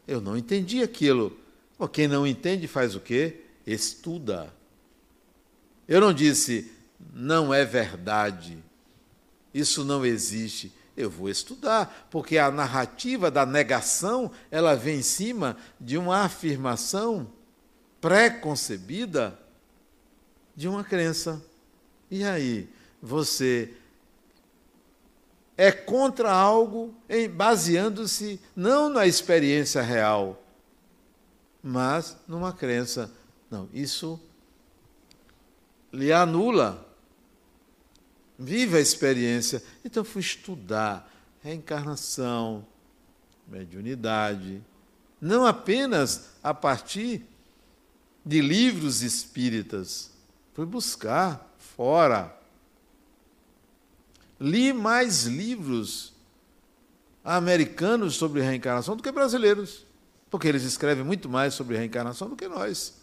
[0.07, 1.39] Eu não entendi aquilo.
[1.91, 3.41] quem não entende faz o quê?
[3.67, 4.55] Estuda.
[5.89, 6.71] Eu não disse,
[7.15, 8.63] não é verdade,
[9.55, 10.71] isso não existe.
[10.99, 17.31] Eu vou estudar, porque a narrativa da negação, ela vem em cima de uma afirmação
[18.01, 19.39] pré-concebida
[20.57, 21.41] de uma crença.
[22.11, 22.68] E aí,
[23.01, 23.72] você
[25.57, 26.93] é contra algo
[27.33, 30.43] baseando-se não na experiência real,
[31.62, 33.09] mas numa crença.
[33.49, 34.20] Não, isso
[35.93, 36.88] lhe anula
[38.39, 39.62] Vive a experiência.
[39.84, 41.11] Então fui estudar
[41.43, 42.64] reencarnação,
[43.47, 44.62] mediunidade,
[45.20, 47.22] não apenas a partir
[48.24, 50.11] de livros espíritas.
[50.55, 52.36] Fui buscar fora.
[54.39, 56.12] Li mais livros
[57.24, 59.84] americanos sobre reencarnação do que brasileiros,
[60.30, 62.95] porque eles escrevem muito mais sobre reencarnação do que nós.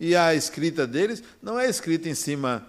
[0.00, 2.66] E a escrita deles não é escrita em cima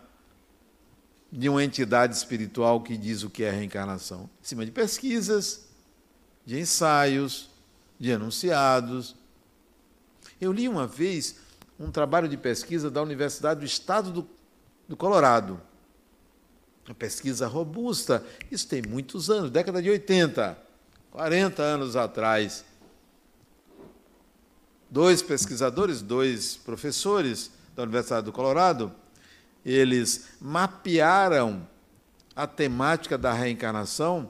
[1.35, 4.29] de uma entidade espiritual que diz o que é reencarnação?
[4.41, 5.67] Em cima de pesquisas,
[6.45, 7.49] de ensaios,
[7.99, 9.17] de enunciados.
[10.39, 11.35] Eu li uma vez
[11.77, 14.29] um trabalho de pesquisa da Universidade do Estado do,
[14.87, 15.59] do Colorado.
[16.87, 18.25] Uma pesquisa robusta.
[18.49, 20.57] Isso tem muitos anos, década de 80,
[21.11, 22.63] 40 anos atrás.
[24.89, 28.95] Dois pesquisadores, dois professores da Universidade do Colorado,
[29.65, 31.67] eles mapearam
[32.35, 34.29] a temática da reencarnação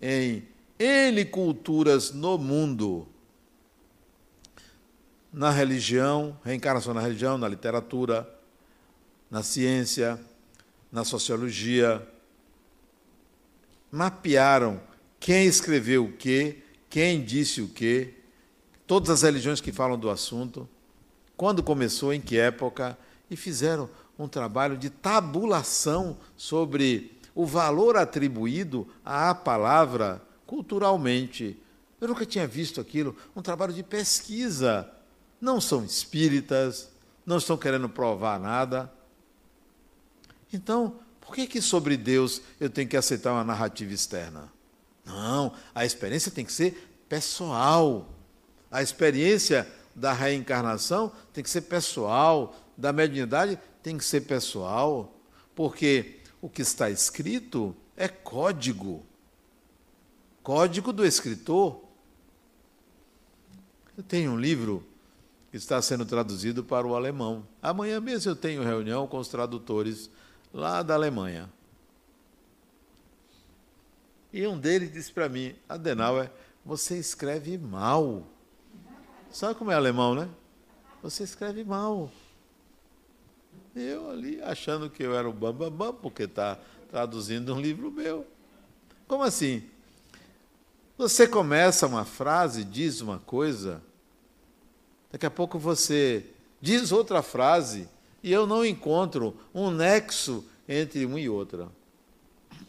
[0.00, 0.42] em
[0.78, 3.06] N culturas no mundo.
[5.32, 8.28] Na religião, reencarnação na religião, na literatura,
[9.30, 10.20] na ciência,
[10.90, 12.06] na sociologia.
[13.90, 14.80] Mapearam
[15.20, 18.14] quem escreveu o quê, quem disse o quê,
[18.86, 20.68] todas as religiões que falam do assunto,
[21.36, 22.98] quando começou, em que época,
[23.30, 31.58] e fizeram um trabalho de tabulação sobre o valor atribuído à palavra culturalmente.
[32.00, 34.90] Eu nunca tinha visto aquilo, um trabalho de pesquisa.
[35.40, 36.90] Não são espíritas,
[37.24, 38.92] não estão querendo provar nada.
[40.52, 44.52] Então, por que, que sobre Deus eu tenho que aceitar uma narrativa externa?
[45.04, 48.08] Não, a experiência tem que ser pessoal.
[48.70, 55.12] A experiência da reencarnação tem que ser pessoal, da mediunidade tem que ser pessoal,
[55.54, 59.04] porque o que está escrito é código.
[60.42, 61.82] Código do escritor.
[63.96, 64.86] Eu tenho um livro
[65.50, 67.46] que está sendo traduzido para o alemão.
[67.60, 70.10] Amanhã mesmo eu tenho reunião com os tradutores
[70.52, 71.50] lá da Alemanha.
[74.32, 76.30] E um deles disse para mim, Adenauer,
[76.64, 78.26] você escreve mal.
[79.30, 80.28] Sabe como é alemão, né?
[81.02, 82.10] Você escreve mal.
[83.74, 86.58] Eu ali achando que eu era o bambambam, bam, bam, porque está
[86.90, 88.26] traduzindo um livro meu.
[89.08, 89.62] Como assim?
[90.98, 93.82] Você começa uma frase, diz uma coisa,
[95.10, 96.26] daqui a pouco você
[96.60, 97.88] diz outra frase
[98.22, 101.68] e eu não encontro um nexo entre uma e outra.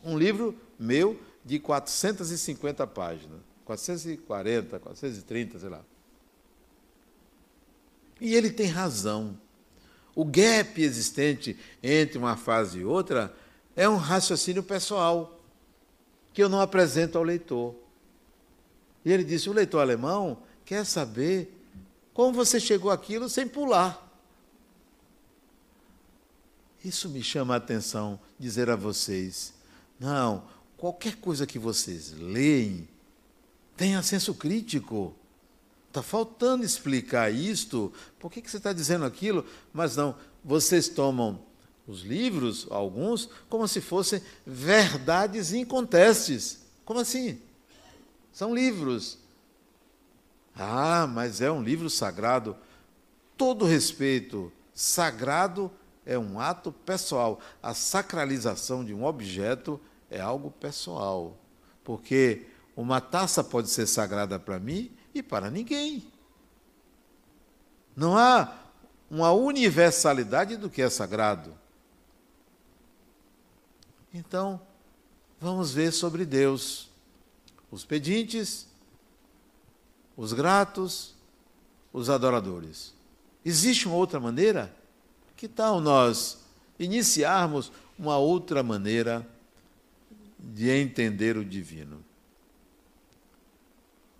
[0.04, 5.82] Um livro meu de 450 páginas, 440, 430, sei lá.
[8.20, 9.38] E ele tem razão.
[10.16, 13.36] O gap existente entre uma fase e outra
[13.76, 15.40] é um raciocínio pessoal
[16.34, 17.76] que eu não apresento ao leitor.
[19.04, 21.60] E ele disse: o leitor alemão quer saber
[22.14, 24.00] como você chegou àquilo sem pular.
[26.84, 29.54] Isso me chama a atenção dizer a vocês:
[30.00, 30.44] não,
[30.78, 32.88] qualquer coisa que vocês leem,
[33.76, 35.16] tenha senso crítico.
[35.94, 37.94] Está faltando explicar isto.
[38.18, 39.46] Por que, que você está dizendo aquilo?
[39.72, 41.40] Mas não, vocês tomam
[41.88, 46.66] os livros, alguns, como se fossem verdades incontestes.
[46.84, 47.40] Como assim?
[48.32, 49.20] São livros.
[50.56, 52.58] Ah, mas é um livro sagrado.
[53.38, 55.70] Todo respeito, sagrado
[56.08, 57.40] é um ato pessoal.
[57.62, 59.80] A sacralização de um objeto
[60.10, 61.38] é algo pessoal.
[61.84, 66.04] Porque uma taça pode ser sagrada para mim e para ninguém.
[67.96, 68.54] Não há
[69.10, 71.54] uma universalidade do que é sagrado.
[74.14, 74.60] Então,
[75.40, 76.90] vamos ver sobre Deus.
[77.70, 78.68] Os pedintes,
[80.16, 81.14] os gratos,
[81.92, 82.94] os adoradores.
[83.46, 84.74] Existe uma outra maneira?
[85.36, 86.40] Que tal nós
[86.80, 89.28] iniciarmos uma outra maneira
[90.40, 92.04] de entender o divino?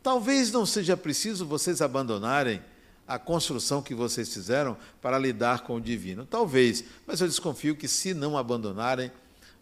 [0.04, 2.62] Talvez não seja preciso vocês abandonarem
[3.08, 6.26] a construção que vocês fizeram para lidar com o divino.
[6.26, 9.10] Talvez, mas eu desconfio que se não abandonarem,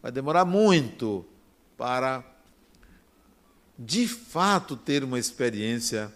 [0.02, 1.24] vai demorar muito
[1.78, 2.24] para
[3.78, 6.12] de fato ter uma experiência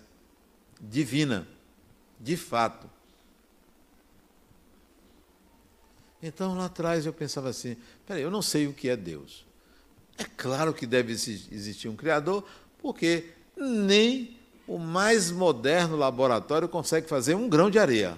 [0.82, 1.48] divina,
[2.20, 2.90] de fato.
[6.22, 9.46] Então lá atrás eu pensava assim: peraí, eu não sei o que é Deus.
[10.18, 12.48] É claro que deve existir um Criador,
[12.80, 14.38] porque nem
[14.68, 18.18] o mais moderno laboratório consegue fazer um grão de areia.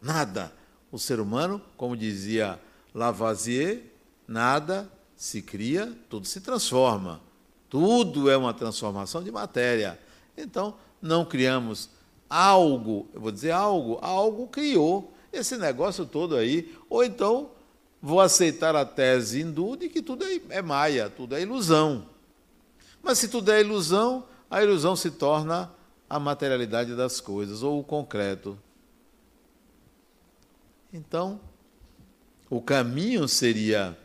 [0.00, 0.52] Nada.
[0.90, 2.58] O ser humano, como dizia
[2.94, 3.82] Lavoisier,
[4.26, 7.20] nada se cria, tudo se transforma.
[7.68, 9.98] Tudo é uma transformação de matéria.
[10.36, 11.90] Então, não criamos
[12.28, 16.74] algo, eu vou dizer algo, algo criou esse negócio todo aí.
[16.88, 17.50] Ou então,
[18.00, 22.06] vou aceitar a tese hindu de que tudo é, é maia, tudo é ilusão.
[23.02, 25.72] Mas se tudo é ilusão, a ilusão se torna
[26.08, 28.58] a materialidade das coisas, ou o concreto.
[30.92, 31.40] Então,
[32.48, 33.96] o caminho seria: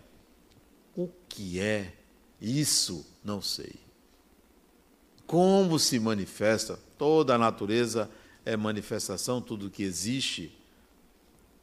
[0.95, 1.93] o que é
[2.41, 3.05] isso?
[3.23, 3.75] Não sei.
[5.25, 6.77] Como se manifesta?
[6.97, 8.09] Toda a natureza
[8.45, 10.55] é manifestação, tudo que existe?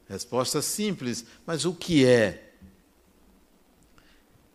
[0.09, 2.50] Resposta simples, mas o que é?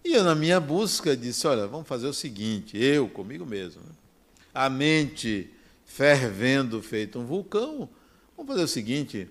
[0.06, 3.90] E eu, na minha busca, disse: olha, vamos fazer o seguinte, eu comigo mesmo, né?
[4.54, 5.50] a mente
[5.84, 7.88] fervendo, feito um vulcão,
[8.36, 9.28] vamos fazer o seguinte: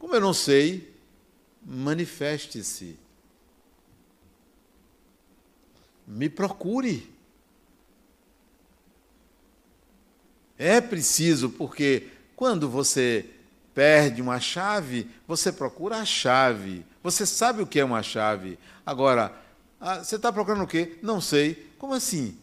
[0.00, 0.92] como eu não sei,
[1.64, 2.96] manifeste-se.
[6.04, 7.08] Me procure.
[10.58, 13.24] É preciso, porque quando você
[13.72, 16.84] perde uma chave, você procura a chave.
[17.04, 18.58] Você sabe o que é uma chave.
[18.84, 19.41] Agora,
[19.84, 20.96] ah, você está procurando o quê?
[21.02, 21.74] Não sei.
[21.76, 22.38] Como assim?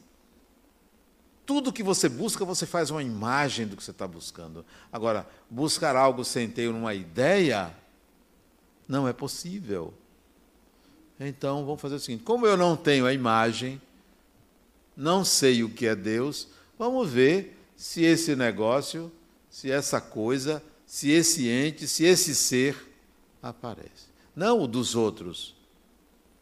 [1.45, 4.65] Tudo que você busca, você faz uma imagem do que você está buscando.
[4.91, 7.73] Agora, buscar algo sem ter uma ideia,
[8.85, 9.93] não é possível.
[11.17, 13.81] Então, vamos fazer o seguinte: como eu não tenho a imagem,
[14.95, 19.09] não sei o que é Deus, vamos ver se esse negócio,
[19.49, 22.75] se essa coisa, se esse ente, se esse ser
[23.41, 24.09] aparece.
[24.35, 25.57] Não o dos outros.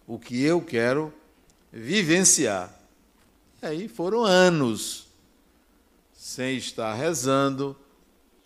[0.07, 1.13] O que eu quero
[1.71, 2.73] vivenciar.
[3.61, 5.07] E aí foram anos
[6.13, 7.75] sem estar rezando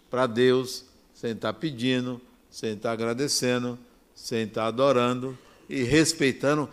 [0.09, 3.79] para Deus, sem estar pedindo, sem estar agradecendo,
[4.13, 5.37] sem estar adorando
[5.69, 6.69] e respeitando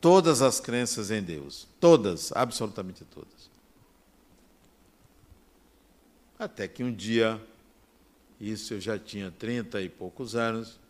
[0.00, 1.66] todas as crenças em Deus.
[1.80, 3.50] Todas, absolutamente todas.
[6.38, 7.40] Até que um dia
[8.40, 10.80] isso eu já tinha 30 e poucos anos,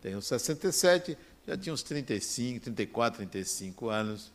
[0.00, 4.32] tenho 67, já tinha uns 35, 34, 35 anos.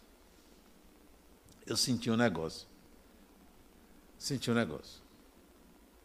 [1.66, 2.68] Eu senti um negócio.
[4.18, 5.02] Senti um negócio.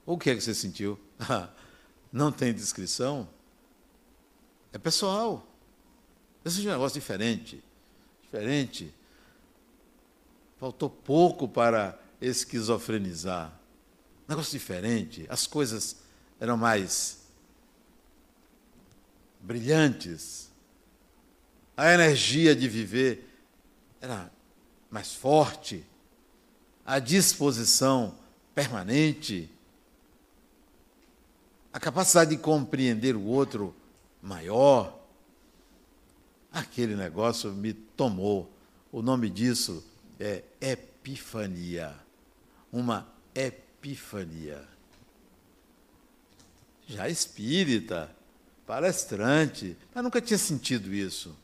[0.04, 0.98] O que é que você sentiu?
[2.12, 3.28] Não tem descrição?
[4.72, 5.46] É pessoal.
[6.44, 7.62] Eu senti um negócio diferente.
[8.22, 8.92] Diferente.
[10.58, 13.52] Faltou pouco para esquizofrenizar.
[14.26, 15.26] negócio diferente.
[15.28, 15.96] As coisas
[16.40, 17.26] eram mais
[19.40, 20.50] brilhantes.
[21.76, 23.28] A energia de viver
[24.00, 24.30] era
[24.90, 25.84] mais forte.
[26.84, 28.14] A disposição
[28.54, 29.50] permanente.
[31.72, 33.74] A capacidade de compreender o outro
[34.22, 34.98] maior.
[36.50, 38.50] Aquele negócio me tomou.
[38.90, 39.84] O nome disso
[40.18, 41.94] é epifania.
[42.72, 44.66] Uma epifania
[46.86, 48.10] já espírita,
[48.64, 51.36] palestrante, mas nunca tinha sentido isso.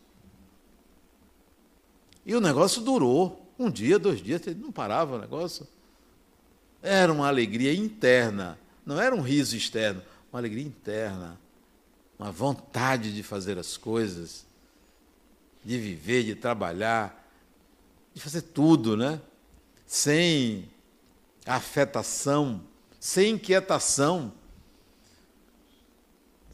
[2.24, 5.66] E o negócio durou um dia, dois dias, não parava o negócio.
[6.82, 10.02] Era uma alegria interna, não era um riso externo,
[10.32, 11.38] uma alegria interna,
[12.18, 14.44] uma vontade de fazer as coisas,
[15.64, 17.30] de viver, de trabalhar,
[18.14, 19.20] de fazer tudo, né?
[19.86, 20.68] Sem
[21.46, 22.62] afetação,
[22.98, 24.32] sem inquietação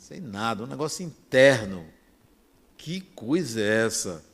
[0.09, 1.87] sem nada, um negócio interno.
[2.79, 4.25] Que coisa é essa?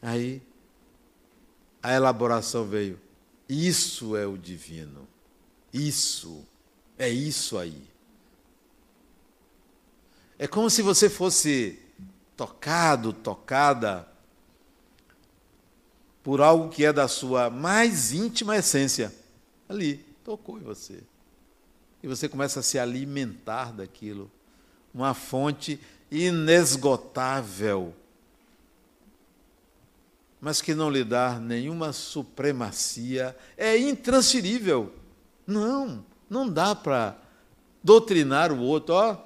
[0.00, 0.42] Aí
[1.82, 2.98] a elaboração veio.
[3.48, 5.06] Isso é o divino.
[5.72, 6.44] Isso.
[6.98, 7.82] É isso aí.
[10.38, 11.80] É como se você fosse
[12.36, 14.08] tocado, tocada
[16.22, 19.12] por algo que é da sua mais íntima essência.
[19.68, 21.02] Ali, tocou em você
[22.02, 24.30] e você começa a se alimentar daquilo.
[24.94, 25.80] Uma fonte
[26.10, 27.94] inesgotável,
[30.40, 34.92] mas que não lhe dá nenhuma supremacia, é intransferível.
[35.46, 37.18] Não, não dá para
[37.82, 39.16] doutrinar o outro, ó,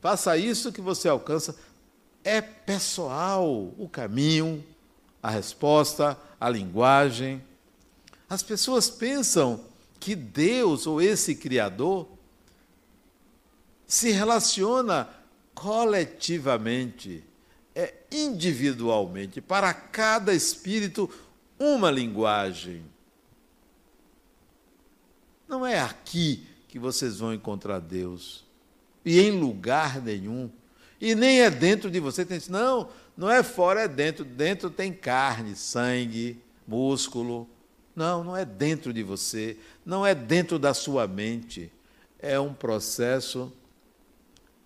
[0.00, 1.56] faça isso que você alcança.
[2.24, 4.64] É pessoal o caminho,
[5.22, 7.42] a resposta, a linguagem.
[8.28, 9.60] As pessoas pensam
[9.98, 12.08] que Deus ou esse Criador
[13.86, 15.08] se relaciona
[15.54, 17.24] coletivamente,
[17.76, 21.10] é individualmente, para cada espírito
[21.58, 22.82] uma linguagem.
[25.46, 28.46] Não é aqui que vocês vão encontrar Deus,
[29.04, 30.50] e em lugar nenhum,
[30.98, 32.24] e nem é dentro de você.
[32.24, 34.24] Tem, não, não é fora, é dentro.
[34.24, 37.46] Dentro tem carne, sangue, músculo,
[37.94, 41.70] não, não é dentro de você, não é dentro da sua mente.
[42.18, 43.52] É um processo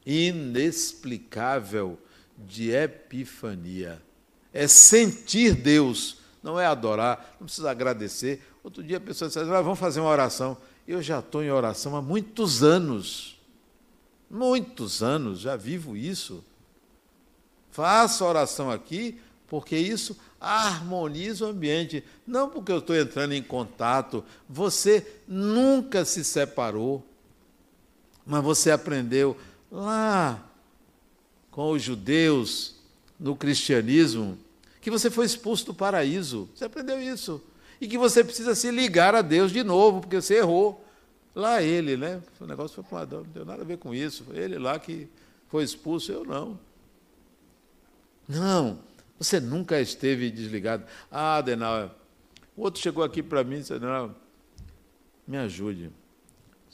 [0.06, 1.98] inexplicável
[2.47, 4.01] de epifania.
[4.53, 8.43] É sentir Deus, não é adorar, não precisa agradecer.
[8.62, 10.57] Outro dia a pessoa disse: ah, vamos fazer uma oração.
[10.86, 13.38] Eu já estou em oração há muitos anos.
[14.28, 16.45] Muitos anos, já vivo isso.
[17.70, 22.05] Faça oração aqui, porque isso harmoniza o ambiente.
[22.26, 24.24] Não porque eu estou entrando em contato.
[24.49, 27.05] Você nunca se separou.
[28.24, 29.36] Mas você aprendeu
[29.70, 30.49] lá
[31.51, 32.76] com os judeus,
[33.18, 34.38] no cristianismo,
[34.80, 36.48] que você foi expulso do paraíso.
[36.55, 37.42] Você aprendeu isso.
[37.80, 40.84] E que você precisa se ligar a Deus de novo, porque você errou.
[41.34, 42.22] Lá ele, né?
[42.40, 44.26] O negócio foi o Adão, não tem nada a ver com isso.
[44.32, 45.09] Ele lá que
[45.48, 46.59] foi expulso, eu não.
[48.28, 48.78] Não,
[49.18, 50.84] você nunca esteve desligado.
[51.11, 51.94] Ah, Adenal,
[52.57, 54.14] o outro chegou aqui para mim e disse, Adenal,
[55.26, 55.90] me ajude.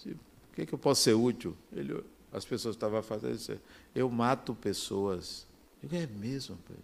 [0.04, 1.56] O que, é que eu posso ser útil?
[1.72, 2.02] Ele,
[2.36, 3.58] as pessoas estavam fazendo isso.
[3.94, 5.46] Eu mato pessoas.
[5.82, 6.76] Eu digo, é mesmo, pai?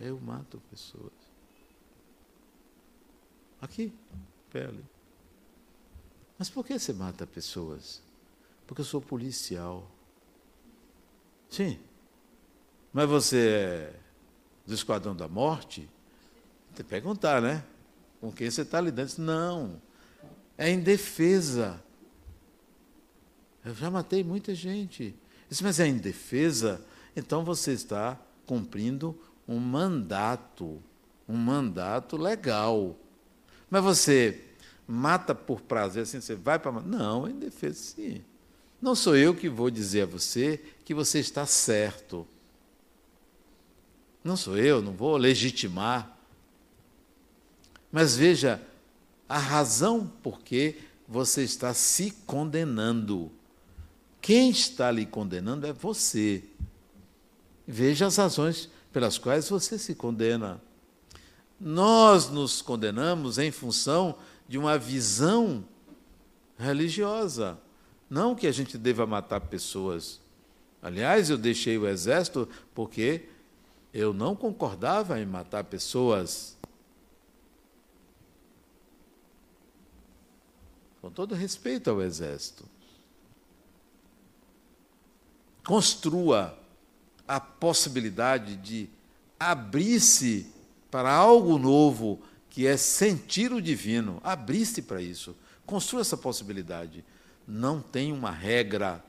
[0.00, 1.12] Eu mato pessoas.
[3.62, 3.94] Aqui,
[4.50, 4.84] pele.
[6.36, 8.02] Mas por que você mata pessoas?
[8.66, 9.88] Porque eu sou policial.
[11.48, 11.78] Sim.
[12.92, 14.00] Mas você é
[14.66, 15.88] do Esquadrão da Morte?
[16.74, 17.64] Tem que perguntar, né?
[18.20, 19.12] Com quem você está lidando?
[19.18, 19.80] Não.
[20.58, 21.80] É em defesa.
[23.64, 25.14] Eu já matei muita gente.
[25.48, 26.84] Disse, mas é em defesa?
[27.16, 30.82] Então você está cumprindo um mandato.
[31.28, 32.96] Um mandato legal.
[33.70, 34.44] Mas você
[34.86, 36.72] mata por prazer, assim, você vai para.
[36.82, 38.22] Não, é em defesa, sim.
[38.80, 42.26] Não sou eu que vou dizer a você que você está certo.
[44.22, 46.18] Não sou eu, não vou legitimar.
[47.90, 48.60] Mas veja
[49.28, 50.76] a razão por que
[51.08, 53.30] você está se condenando.
[54.24, 56.42] Quem está lhe condenando é você.
[57.66, 60.62] Veja as razões pelas quais você se condena.
[61.60, 64.16] Nós nos condenamos em função
[64.48, 65.62] de uma visão
[66.56, 67.58] religiosa.
[68.08, 70.22] Não que a gente deva matar pessoas.
[70.80, 73.28] Aliás, eu deixei o exército porque
[73.92, 76.56] eu não concordava em matar pessoas.
[81.02, 82.72] Com todo respeito ao exército.
[85.64, 86.58] Construa
[87.26, 88.88] a possibilidade de
[89.40, 90.46] abrir-se
[90.90, 94.20] para algo novo, que é sentir o divino.
[94.22, 95.34] Abrir-se para isso.
[95.66, 97.04] Construa essa possibilidade.
[97.48, 99.02] Não tem uma regra.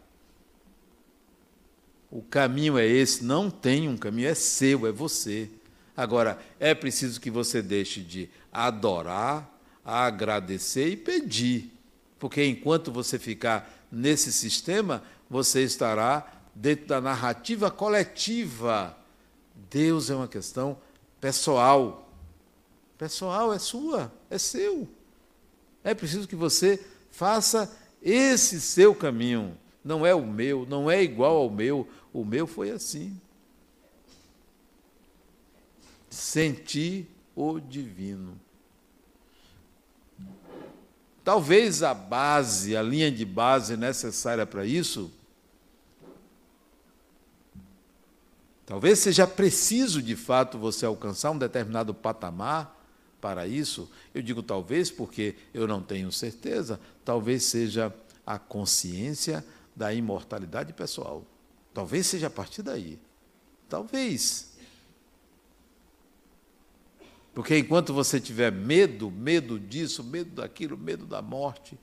[2.09, 5.49] O caminho é esse, não tem um caminho, é seu, é você.
[5.95, 9.49] Agora, é preciso que você deixe de adorar,
[9.83, 11.71] agradecer e pedir.
[12.17, 18.97] Porque enquanto você ficar nesse sistema, você estará dentro da narrativa coletiva.
[19.69, 20.77] Deus é uma questão
[21.19, 22.09] pessoal.
[22.97, 24.87] Pessoal é sua, é seu.
[25.83, 27.69] É preciso que você faça
[28.01, 29.57] esse seu caminho.
[29.83, 31.87] Não é o meu, não é igual ao meu.
[32.13, 33.19] O meu foi assim.
[36.09, 38.39] Sentir o divino.
[41.23, 45.11] Talvez a base, a linha de base necessária para isso
[48.65, 52.75] Talvez seja preciso, de fato, você alcançar um determinado patamar
[53.21, 53.89] para isso.
[54.13, 56.79] Eu digo talvez porque eu não tenho certeza.
[57.03, 57.93] Talvez seja
[58.25, 59.45] a consciência
[59.75, 61.23] da imortalidade pessoal.
[61.73, 62.99] Talvez seja a partir daí.
[63.69, 64.55] Talvez.
[67.35, 71.77] Porque enquanto você tiver medo, medo disso, medo daquilo, medo da morte,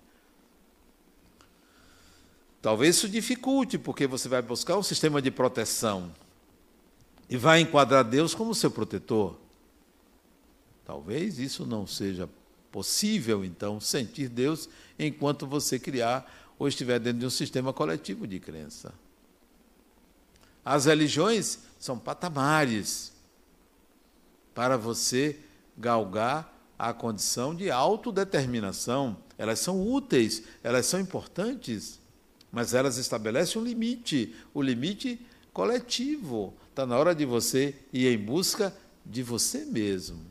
[2.60, 6.10] talvez isso dificulte, porque você vai buscar um sistema de proteção
[7.32, 9.38] e vai enquadrar Deus como seu protetor.
[10.84, 12.28] Talvez isso não seja
[12.70, 14.68] possível, então, sentir Deus
[14.98, 18.92] enquanto você criar ou estiver dentro de um sistema coletivo de crença.
[20.62, 23.14] As religiões são patamares
[24.54, 25.38] para você
[25.74, 29.16] galgar a condição de autodeterminação.
[29.38, 31.98] Elas são úteis, elas são importantes,
[32.52, 35.18] mas elas estabelecem um limite, o limite
[35.52, 36.54] coletivo.
[36.70, 38.74] Está na hora de você ir em busca
[39.04, 40.24] de você mesmo.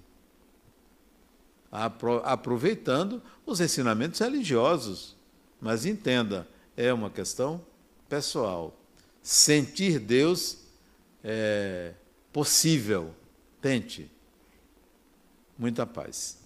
[1.71, 5.15] Aproveitando os ensinamentos religiosos.
[5.59, 7.61] Mas entenda, é uma questão
[8.09, 8.75] pessoal.
[9.21, 10.57] Sentir Deus
[11.23, 11.93] é
[12.33, 13.13] possível.
[13.61, 14.09] Tente.
[15.57, 16.40] Muita paz.